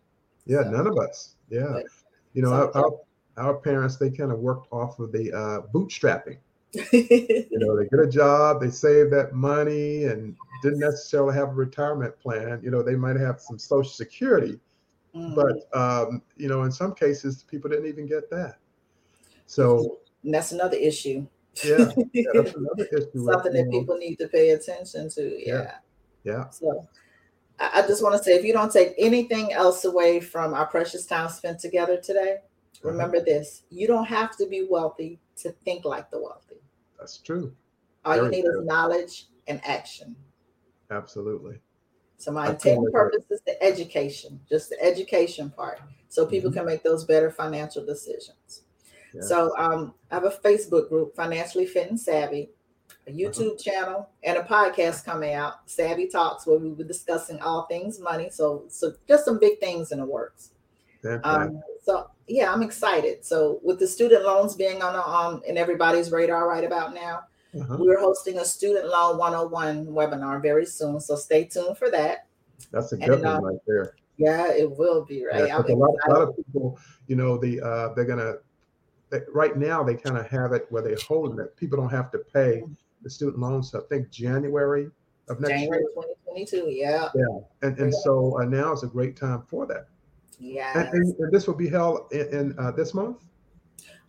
Yeah, 0.46 0.64
so, 0.64 0.70
none 0.70 0.86
of 0.86 0.98
us. 0.98 1.36
Yeah. 1.50 1.70
But, 1.72 1.84
you 2.34 2.42
know, 2.42 2.52
our, 2.52 2.76
our, 2.76 2.92
our, 3.36 3.54
parents, 3.54 3.96
they 3.96 4.10
kind 4.10 4.30
of 4.30 4.38
worked 4.38 4.66
off 4.72 4.98
of 4.98 5.12
the 5.12 5.32
uh, 5.32 5.60
bootstrapping. 5.72 6.36
you 6.92 7.48
know, 7.52 7.76
they 7.76 7.86
get 7.86 8.00
a 8.00 8.08
job, 8.08 8.60
they 8.60 8.70
save 8.70 9.10
that 9.10 9.32
money 9.32 10.04
and 10.04 10.36
didn't 10.62 10.80
necessarily 10.80 11.34
have 11.34 11.50
a 11.50 11.52
retirement 11.52 12.18
plan. 12.18 12.60
You 12.62 12.70
know, 12.70 12.82
they 12.82 12.96
might 12.96 13.16
have 13.16 13.40
some 13.40 13.58
social 13.58 13.90
security, 13.90 14.58
mm. 15.14 15.34
but 15.34 15.78
um, 15.78 16.20
you 16.36 16.48
know, 16.48 16.64
in 16.64 16.72
some 16.72 16.94
cases, 16.94 17.44
people 17.44 17.70
didn't 17.70 17.86
even 17.86 18.06
get 18.06 18.28
that. 18.30 18.56
So 19.46 19.98
and 20.24 20.34
that's 20.34 20.52
another 20.52 20.76
issue. 20.76 21.26
Yeah, 21.64 21.92
yeah 22.12 22.24
that's 22.34 22.54
another 22.56 22.86
issue. 22.86 23.24
Something 23.24 23.52
that 23.52 23.70
people 23.70 23.96
need 23.96 24.16
to 24.16 24.28
pay 24.28 24.50
attention 24.50 25.08
to. 25.10 25.46
Yeah. 25.46 25.76
yeah. 26.24 26.48
So 26.50 26.88
I 27.58 27.82
just 27.86 28.02
want 28.02 28.16
to 28.16 28.22
say 28.22 28.32
if 28.32 28.44
you 28.44 28.52
don't 28.52 28.72
take 28.72 28.94
anything 28.98 29.52
else 29.52 29.84
away 29.84 30.20
from 30.20 30.54
our 30.54 30.66
precious 30.66 31.06
time 31.06 31.28
spent 31.28 31.60
together 31.60 31.96
today, 31.96 32.38
uh-huh. 32.38 32.90
remember 32.90 33.20
this 33.20 33.62
you 33.70 33.86
don't 33.86 34.06
have 34.06 34.36
to 34.38 34.46
be 34.46 34.66
wealthy 34.68 35.20
to 35.36 35.50
think 35.64 35.84
like 35.84 36.10
the 36.10 36.20
wealthy. 36.20 36.56
That's 36.98 37.18
true. 37.18 37.54
All 38.04 38.14
Very 38.14 38.26
you 38.26 38.30
need 38.30 38.42
true. 38.42 38.60
is 38.60 38.66
knowledge 38.66 39.26
and 39.46 39.60
action. 39.64 40.16
Absolutely. 40.90 41.58
So 42.16 42.32
my 42.32 42.50
intent 42.50 42.90
purpose 42.92 43.24
is 43.30 43.40
the 43.46 43.62
education, 43.62 44.40
just 44.48 44.70
the 44.70 44.82
education 44.82 45.50
part, 45.50 45.80
so 46.08 46.24
people 46.24 46.50
mm-hmm. 46.50 46.60
can 46.60 46.66
make 46.66 46.82
those 46.82 47.04
better 47.04 47.30
financial 47.30 47.84
decisions. 47.84 48.62
Yeah. 49.12 49.20
So 49.22 49.56
um, 49.58 49.94
I 50.10 50.14
have 50.14 50.24
a 50.24 50.30
Facebook 50.30 50.88
group, 50.88 51.14
Financially 51.14 51.66
Fit 51.66 51.90
and 51.90 52.00
Savvy 52.00 52.50
a 53.06 53.10
uh-huh. 53.10 53.18
YouTube 53.18 53.52
uh-huh. 53.52 53.62
channel, 53.62 54.08
and 54.22 54.38
a 54.38 54.42
podcast 54.42 55.04
coming 55.04 55.34
out, 55.34 55.68
Savvy 55.68 56.08
Talks, 56.08 56.46
where 56.46 56.58
we 56.58 56.70
were 56.70 56.84
discussing 56.84 57.40
all 57.40 57.66
things 57.66 58.00
money. 58.00 58.30
So, 58.30 58.64
so 58.68 58.92
just 59.06 59.24
some 59.24 59.38
big 59.38 59.58
things 59.60 59.92
in 59.92 59.98
the 59.98 60.06
works. 60.06 60.50
Um, 61.22 61.62
so 61.82 62.10
yeah, 62.26 62.52
I'm 62.52 62.62
excited. 62.62 63.24
So 63.24 63.60
with 63.62 63.78
the 63.78 63.86
student 63.86 64.24
loans 64.24 64.54
being 64.54 64.82
on 64.82 64.94
um 64.96 65.42
in 65.46 65.58
everybody's 65.58 66.10
radar 66.10 66.48
right 66.48 66.64
about 66.64 66.94
now, 66.94 67.24
uh-huh. 67.58 67.76
we're 67.78 68.00
hosting 68.00 68.38
a 68.38 68.44
student 68.44 68.88
loan 68.88 69.18
101 69.18 69.86
webinar 69.86 70.40
very 70.40 70.66
soon. 70.66 71.00
So 71.00 71.16
stay 71.16 71.44
tuned 71.44 71.76
for 71.76 71.90
that. 71.90 72.26
That's 72.70 72.92
a 72.92 72.96
good 72.96 73.10
and, 73.10 73.24
one 73.24 73.36
um, 73.36 73.44
right 73.44 73.58
there. 73.66 73.94
Yeah, 74.16 74.52
it 74.52 74.70
will 74.70 75.04
be 75.04 75.26
right. 75.26 75.48
Yeah, 75.48 75.58
a, 75.58 75.74
lot, 75.74 75.90
a 76.06 76.10
lot 76.10 76.22
of 76.22 76.36
people, 76.36 76.78
you 77.08 77.16
know, 77.16 77.36
the 77.36 77.60
uh, 77.60 77.94
they're 77.94 78.04
gonna 78.04 78.36
right 79.32 79.56
now 79.56 79.82
they 79.82 79.94
kind 79.94 80.16
of 80.16 80.26
have 80.28 80.52
it 80.52 80.66
where 80.70 80.82
they're 80.82 80.96
holding 81.06 81.38
it. 81.38 81.56
People 81.56 81.78
don't 81.78 81.90
have 81.90 82.10
to 82.12 82.18
pay 82.18 82.62
the 83.04 83.10
student 83.10 83.38
loans. 83.38 83.74
I 83.74 83.80
think 83.88 84.10
January 84.10 84.90
of 85.28 85.40
next 85.40 85.52
January 85.52 85.80
year. 85.80 86.04
2022. 86.26 86.70
Yeah. 86.70 87.08
Yeah. 87.14 87.38
And 87.62 87.78
and 87.78 87.92
yeah. 87.92 87.98
so 88.02 88.40
uh, 88.40 88.44
now 88.44 88.72
is 88.72 88.82
a 88.82 88.86
great 88.86 89.16
time 89.16 89.42
for 89.48 89.66
that. 89.66 89.86
Yeah. 90.38 90.78
And, 90.78 90.88
and, 90.88 91.14
and, 91.18 91.32
this 91.32 91.46
will 91.46 91.54
be 91.54 91.68
held 91.68 92.12
in, 92.12 92.26
in 92.28 92.58
uh, 92.58 92.72
this 92.72 92.92
month. 92.92 93.18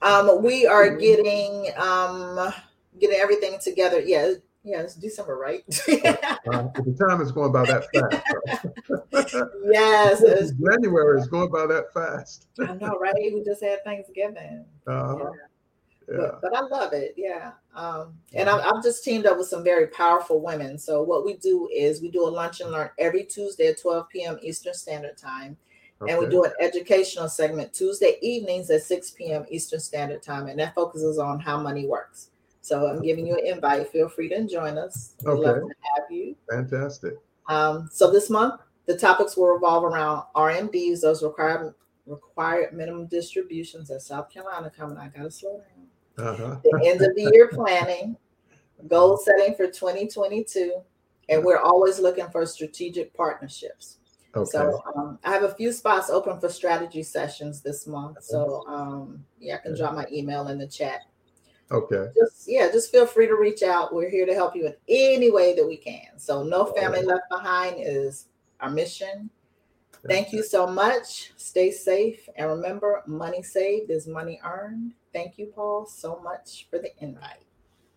Um, 0.02 0.44
we 0.44 0.66
are 0.66 0.96
getting 0.96 1.72
um 1.78 2.54
getting 3.00 3.18
everything 3.18 3.60
together. 3.60 4.02
Yeah. 4.02 4.34
Yeah, 4.68 4.82
it's 4.82 4.96
December, 4.96 5.38
right? 5.38 5.64
uh, 5.70 6.64
the 6.74 6.98
time 7.08 7.22
is 7.22 7.32
going 7.32 7.52
by 7.52 7.66
that 7.66 7.86
fast. 7.94 9.30
Yes, 9.64 10.22
January 10.60 11.22
is 11.22 11.28
going 11.28 11.52
by 11.52 11.68
that 11.68 11.94
fast. 11.94 12.48
I 12.60 12.74
know, 12.74 12.98
right? 13.00 13.14
We 13.16 13.44
just 13.46 13.62
had 13.62 13.84
Thanksgiving. 13.84 14.66
Uh-huh. 14.88 15.18
Yeah. 15.20 15.30
But, 16.08 16.42
but, 16.42 16.56
I 16.56 16.62
love 16.62 16.94
it. 16.94 17.14
Yeah. 17.18 17.52
Um, 17.74 18.14
and 18.34 18.50
I've 18.50 18.84
just 18.84 19.04
teamed 19.04 19.26
up 19.26 19.38
with 19.38 19.48
some 19.48 19.64
very 19.64 19.88
powerful 19.88 20.42
women. 20.42 20.78
So 20.78 21.02
what 21.02 21.26
we 21.26 21.36
do 21.36 21.70
is 21.74 22.02
we 22.02 22.10
do 22.10 22.28
a 22.28 22.30
lunch 22.30 22.62
and 22.62 22.72
learn 22.72 22.90
every 23.00 23.24
Tuesday 23.24 23.68
at 23.68 23.82
12 23.82 24.10
p.m. 24.10 24.38
Eastern 24.42 24.74
Standard 24.74 25.18
Time. 25.18 25.58
Okay. 26.02 26.12
And 26.12 26.22
we 26.22 26.28
do 26.30 26.44
an 26.44 26.52
educational 26.60 27.30
segment 27.30 27.74
Tuesday 27.74 28.18
evenings 28.22 28.70
at 28.70 28.84
6 28.84 29.12
p.m. 29.12 29.46
Eastern 29.50 29.80
Standard 29.80 30.22
Time. 30.22 30.48
And 30.48 30.60
that 30.60 30.76
focuses 30.76 31.18
on 31.18 31.40
how 31.40 31.60
money 31.60 31.88
works. 31.88 32.30
So 32.62 32.88
I'm 32.88 33.02
giving 33.02 33.28
you 33.28 33.38
an 33.38 33.46
invite. 33.46 33.90
Feel 33.90 34.10
free 34.10 34.30
to 34.30 34.48
join 34.48 34.78
us. 34.78 35.14
We'd 35.24 35.32
okay. 35.34 35.42
love 35.42 35.56
to 35.56 35.76
have 35.96 36.12
you. 36.12 36.36
Fantastic. 36.50 37.14
Um, 37.48 37.90
so 37.92 38.12
this 38.12 38.30
month, 38.30 38.60
the 38.88 38.98
topics 38.98 39.38
will 39.38 39.48
revolve 39.48 39.84
around 39.84 40.24
RMDs, 40.36 41.02
those 41.02 41.24
required 41.24 41.74
required 42.06 42.74
minimum 42.74 43.08
distributions 43.08 43.90
at 43.90 44.02
South 44.02 44.30
Carolina 44.30 44.72
coming. 44.76 44.98
I 44.98 45.08
gotta 45.08 45.32
slow 45.32 45.58
down 45.58 45.75
uh-huh. 46.18 46.58
the 46.64 46.82
end 46.86 47.02
of 47.02 47.16
the 47.16 47.30
year 47.34 47.48
planning, 47.48 48.18
goal 48.88 49.18
setting 49.18 49.56
for 49.56 49.68
2022, 49.68 50.74
and 51.30 51.44
we're 51.44 51.60
always 51.60 52.00
looking 52.00 52.30
for 52.30 52.46
strategic 52.46 53.14
partnerships. 53.14 53.98
Okay. 54.36 54.50
So 54.50 54.84
um, 54.96 55.18
I 55.24 55.32
have 55.32 55.44
a 55.44 55.54
few 55.54 55.72
spots 55.72 56.10
open 56.10 56.40
for 56.40 56.50
strategy 56.50 57.04
sessions 57.04 57.62
this 57.62 57.88
month. 57.88 58.24
So 58.24 58.66
um, 58.68 59.24
yeah, 59.40 59.56
I 59.56 59.58
can 59.60 59.78
drop 59.78 59.96
my 59.96 60.06
email 60.12 60.50
in 60.50 60.58
the 60.58 60.68
chat. 60.68 61.02
Okay. 61.72 62.12
Just 62.20 62.44
yeah, 62.48 62.70
just 62.72 62.92
feel 62.92 63.08
free 63.08 63.28
to 63.28 63.36
reach 63.36 63.64
out. 63.64 63.94
We're 63.94 64.10
here 64.10 64.26
to 64.26 64.34
help 64.34 64.56
you 64.56 64.68
in 64.68 64.76
any 64.90 65.32
way 65.32 65.56
that 65.56 65.66
we 65.66 65.78
can. 65.78 66.18
So 66.18 66.44
no 66.44 66.66
family 66.66 67.02
left 67.02 67.30
behind 67.30 67.78
is 67.80 68.28
our 68.60 68.70
mission. 68.70 69.30
Thank 70.08 70.32
you 70.32 70.44
so 70.44 70.68
much. 70.68 71.32
Stay 71.38 71.72
safe 71.72 72.30
and 72.38 72.48
remember 72.48 73.02
money 73.08 73.42
saved 73.42 73.90
is 73.90 74.06
money 74.06 74.40
earned. 74.46 74.94
Thank 75.16 75.38
you, 75.38 75.46
Paul, 75.46 75.86
so 75.86 76.20
much 76.22 76.68
for 76.70 76.78
the 76.78 76.92
invite. 77.02 77.46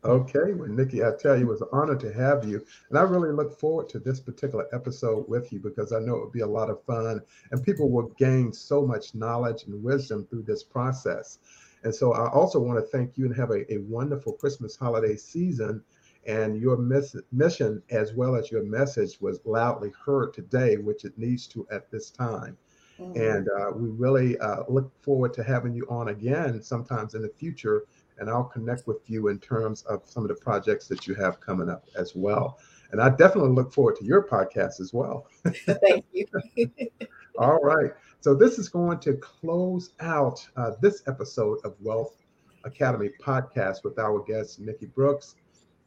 Okay, 0.05 0.53
well, 0.53 0.69
Nikki, 0.69 1.03
I 1.03 1.11
tell 1.19 1.37
you, 1.37 1.47
it 1.47 1.51
was 1.51 1.63
an 1.63 1.69
honor 1.73 1.97
to 1.97 2.13
have 2.13 2.49
you. 2.49 2.65
And 2.89 2.97
I 2.97 3.03
really 3.03 3.33
look 3.33 3.59
forward 3.59 3.89
to 3.89 3.99
this 3.99 4.21
particular 4.21 4.69
episode 4.73 5.29
with 5.29 5.53
you 5.53 5.59
because 5.59 5.93
I 5.93 5.99
know 5.99 6.15
it 6.15 6.21
would 6.21 6.33
be 6.33 6.43
a 6.43 6.47
lot 6.47 6.71
of 6.71 6.81
fun 6.85 7.21
and 7.51 7.65
people 7.65 7.91
will 7.91 8.15
gain 8.19 8.53
so 8.53 8.87
much 8.87 9.17
knowledge 9.17 9.65
and 9.65 9.83
wisdom 9.83 10.29
through 10.31 10.45
this 10.45 10.63
process. 10.63 11.41
And 11.83 11.93
so 11.93 12.13
I 12.13 12.31
also 12.31 12.61
want 12.61 12.79
to 12.79 12.87
thank 12.97 13.19
you 13.19 13.27
and 13.27 13.35
have 13.35 13.51
a, 13.51 13.75
a 13.75 13.79
wonderful 13.79 14.35
Christmas 14.35 14.77
holiday 14.77 15.17
season. 15.17 15.83
And 16.25 16.57
your 16.57 16.77
miss, 16.77 17.17
mission, 17.33 17.83
as 17.91 18.15
well 18.15 18.37
as 18.37 18.53
your 18.53 18.63
message, 18.63 19.21
was 19.21 19.41
loudly 19.45 19.91
heard 20.07 20.35
today, 20.35 20.77
which 20.77 21.05
it 21.05 21.19
needs 21.19 21.49
to 21.49 21.67
at 21.73 21.91
this 21.91 22.11
time. 22.11 22.57
Mm-hmm. 22.99 23.21
And 23.21 23.49
uh, 23.49 23.71
we 23.75 23.91
really 23.91 24.39
uh, 24.39 24.65
look 24.69 24.91
forward 25.03 25.33
to 25.35 25.43
having 25.43 25.75
you 25.75 25.87
on 25.89 26.09
again 26.09 26.63
sometimes 26.63 27.15
in 27.15 27.23
the 27.23 27.29
future. 27.29 27.85
And 28.19 28.29
I'll 28.29 28.45
connect 28.45 28.87
with 28.87 29.09
you 29.09 29.29
in 29.29 29.39
terms 29.39 29.83
of 29.83 30.03
some 30.05 30.25
of 30.25 30.29
the 30.29 30.35
projects 30.35 30.89
that 30.89 31.07
you 31.07 31.15
have 31.15 31.41
coming 31.41 31.69
up 31.69 31.85
as 31.97 32.15
well. 32.17 32.59
And 32.91 33.01
I 33.01 33.11
definitely 33.11 33.51
look 33.51 33.73
forward 33.73 33.97
to 33.97 34.05
your 34.05 34.27
podcast 34.27 34.81
as 34.81 34.93
well. 34.93 35.27
Thank 35.45 36.05
you. 36.13 36.27
All 37.39 37.61
right. 37.61 37.93
So 38.21 38.35
this 38.35 38.59
is 38.59 38.69
going 38.69 38.99
to 39.01 39.15
close 39.15 39.91
out 40.01 40.47
uh, 40.57 40.73
this 40.81 41.03
episode 41.07 41.59
of 41.65 41.77
Wealth 41.81 42.17
Academy 42.65 43.11
podcast 43.21 43.85
with 43.85 43.99
our 43.99 44.25
guest, 44.25 44.59
Nikki 44.59 44.87
Brooks. 44.87 45.37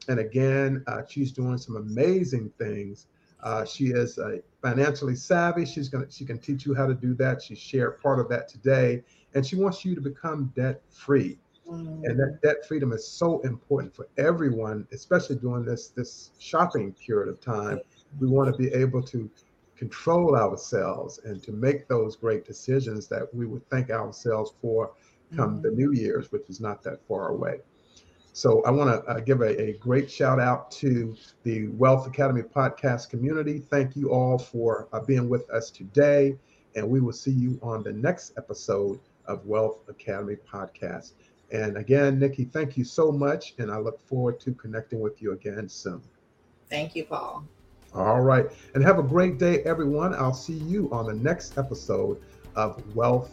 And 0.08 0.20
again, 0.20 0.84
uh, 0.88 1.02
she's 1.10 1.34
doing 1.34 1.58
some 1.58 1.76
amazing 1.76 2.52
things 2.58 3.08
uh, 3.44 3.66
she 3.66 3.86
is 3.86 4.18
uh, 4.18 4.38
financially 4.62 5.16
savvy. 5.16 5.66
She's 5.66 5.90
gonna 5.90 6.10
she 6.10 6.26
can 6.26 6.38
teach 6.38 6.66
you 6.66 6.74
how 6.74 6.88
to 6.88 6.94
do 6.94 7.14
that. 7.16 7.42
She 7.42 7.56
shared 7.56 8.02
part 8.02 8.20
of 8.20 8.30
that 8.30 8.48
today, 8.48 9.04
and 9.34 9.46
she 9.46 9.56
wants 9.56 9.84
you 9.84 9.96
to 9.96 10.02
become 10.02 10.52
debt 10.56 10.82
free. 10.90 11.40
Mm. 11.70 12.02
And 12.04 12.20
that 12.20 12.40
debt 12.44 12.66
freedom 12.68 12.92
is 12.92 13.08
so 13.08 13.40
important 13.42 13.96
for 13.96 14.08
everyone, 14.18 14.88
especially 14.92 15.38
during 15.38 15.66
this 15.66 15.90
this 15.90 16.32
shopping 16.40 16.94
period 16.94 17.30
of 17.30 17.40
time. 17.40 17.80
We 18.20 18.28
want 18.28 18.52
to 18.52 18.58
be 18.58 18.74
able 18.74 19.02
to 19.04 19.30
control 19.76 20.36
ourselves 20.36 21.22
and 21.24 21.42
to 21.42 21.52
make 21.52 21.88
those 21.88 22.16
great 22.16 22.46
decisions 22.46 23.08
that 23.08 23.34
we 23.34 23.48
would 23.48 23.68
thank 23.70 23.90
ourselves 23.90 24.54
for 24.62 24.92
come 25.36 25.60
mm. 25.60 25.62
the 25.64 25.72
New 25.72 25.92
Year's, 25.94 26.32
which 26.32 26.50
is 26.50 26.60
not 26.60 26.84
that 26.84 27.00
far 27.08 27.30
away. 27.30 27.62
So 28.34 28.64
I 28.64 28.72
want 28.72 28.90
to 28.90 29.12
uh, 29.12 29.20
give 29.20 29.42
a, 29.42 29.62
a, 29.62 29.74
great 29.74 30.10
shout 30.10 30.40
out 30.40 30.72
to 30.72 31.16
the 31.44 31.68
Wealth 31.70 32.08
Academy 32.08 32.44
podcast 32.44 33.10
community. 33.10 33.60
Thank 33.60 33.96
you 33.96 34.12
all 34.12 34.38
for 34.38 34.88
uh, 34.94 35.02
being 35.02 35.28
with 35.28 35.50
us 35.50 35.70
today. 35.70 36.38
And 36.76 36.90
we 36.90 37.02
will 37.02 37.12
see 37.12 37.32
you 37.32 37.60
on 37.62 37.84
the 37.84 37.92
next 37.92 38.38
episode 38.38 39.00
of 39.26 39.46
Wealth 39.46 39.82
Academy 39.90 40.38
podcast. 40.50 41.12
And 41.52 41.76
again, 41.76 42.20
Nikki, 42.20 42.46
thank 42.46 42.78
you 42.78 42.86
so 42.86 43.12
much. 43.12 43.54
And 43.58 43.70
I 43.70 43.78
look 43.78 44.00
forward 44.08 44.40
to 44.42 44.54
connecting 44.54 45.02
with 45.02 45.22
you 45.22 45.34
again 45.34 45.68
soon. 45.68 46.02
Thank 46.70 46.96
you, 46.96 47.04
Paul. 47.04 47.44
All 47.94 48.22
right. 48.22 48.46
And 48.74 48.84
have 48.84 48.98
a 48.98 49.04
great 49.04 49.38
day, 49.38 49.62
everyone. 49.64 50.14
I'll 50.14 50.34
see 50.34 50.54
you 50.54 50.90
on 50.94 51.06
the 51.06 51.14
next 51.14 51.58
episode 51.58 52.22
of 52.56 52.96
Wealth 52.96 53.30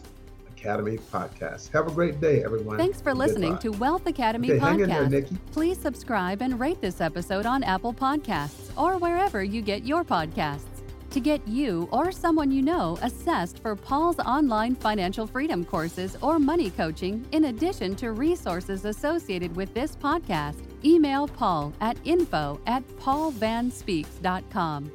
Academy 0.59 0.97
podcast. 0.97 1.71
Have 1.71 1.87
a 1.87 1.91
great 1.91 2.19
day, 2.19 2.43
everyone. 2.43 2.77
Thanks 2.77 3.01
for 3.01 3.13
listening 3.13 3.53
Goodbye. 3.53 3.61
to 3.61 3.79
Wealth 3.79 4.05
Academy 4.07 4.51
okay, 4.51 4.59
podcast. 4.59 5.09
There, 5.09 5.25
Please 5.51 5.77
subscribe 5.77 6.41
and 6.41 6.59
rate 6.59 6.81
this 6.81 6.99
episode 7.01 7.45
on 7.45 7.63
Apple 7.63 7.93
Podcasts 7.93 8.71
or 8.77 8.97
wherever 8.97 9.43
you 9.43 9.61
get 9.61 9.85
your 9.85 10.03
podcasts. 10.03 10.63
To 11.11 11.19
get 11.19 11.47
you 11.47 11.87
or 11.91 12.11
someone 12.11 12.51
you 12.51 12.61
know 12.61 12.97
assessed 13.01 13.59
for 13.59 13.75
Paul's 13.75 14.19
online 14.19 14.75
financial 14.75 15.25
freedom 15.25 15.65
courses 15.65 16.15
or 16.21 16.37
money 16.37 16.69
coaching, 16.69 17.25
in 17.31 17.45
addition 17.45 17.95
to 17.95 18.11
resources 18.11 18.85
associated 18.85 19.55
with 19.55 19.73
this 19.73 19.95
podcast, 19.95 20.57
email 20.85 21.27
Paul 21.27 21.73
at 21.81 21.97
info 22.03 22.59
at 22.67 22.87
paulvannspeaks.com. 22.99 24.91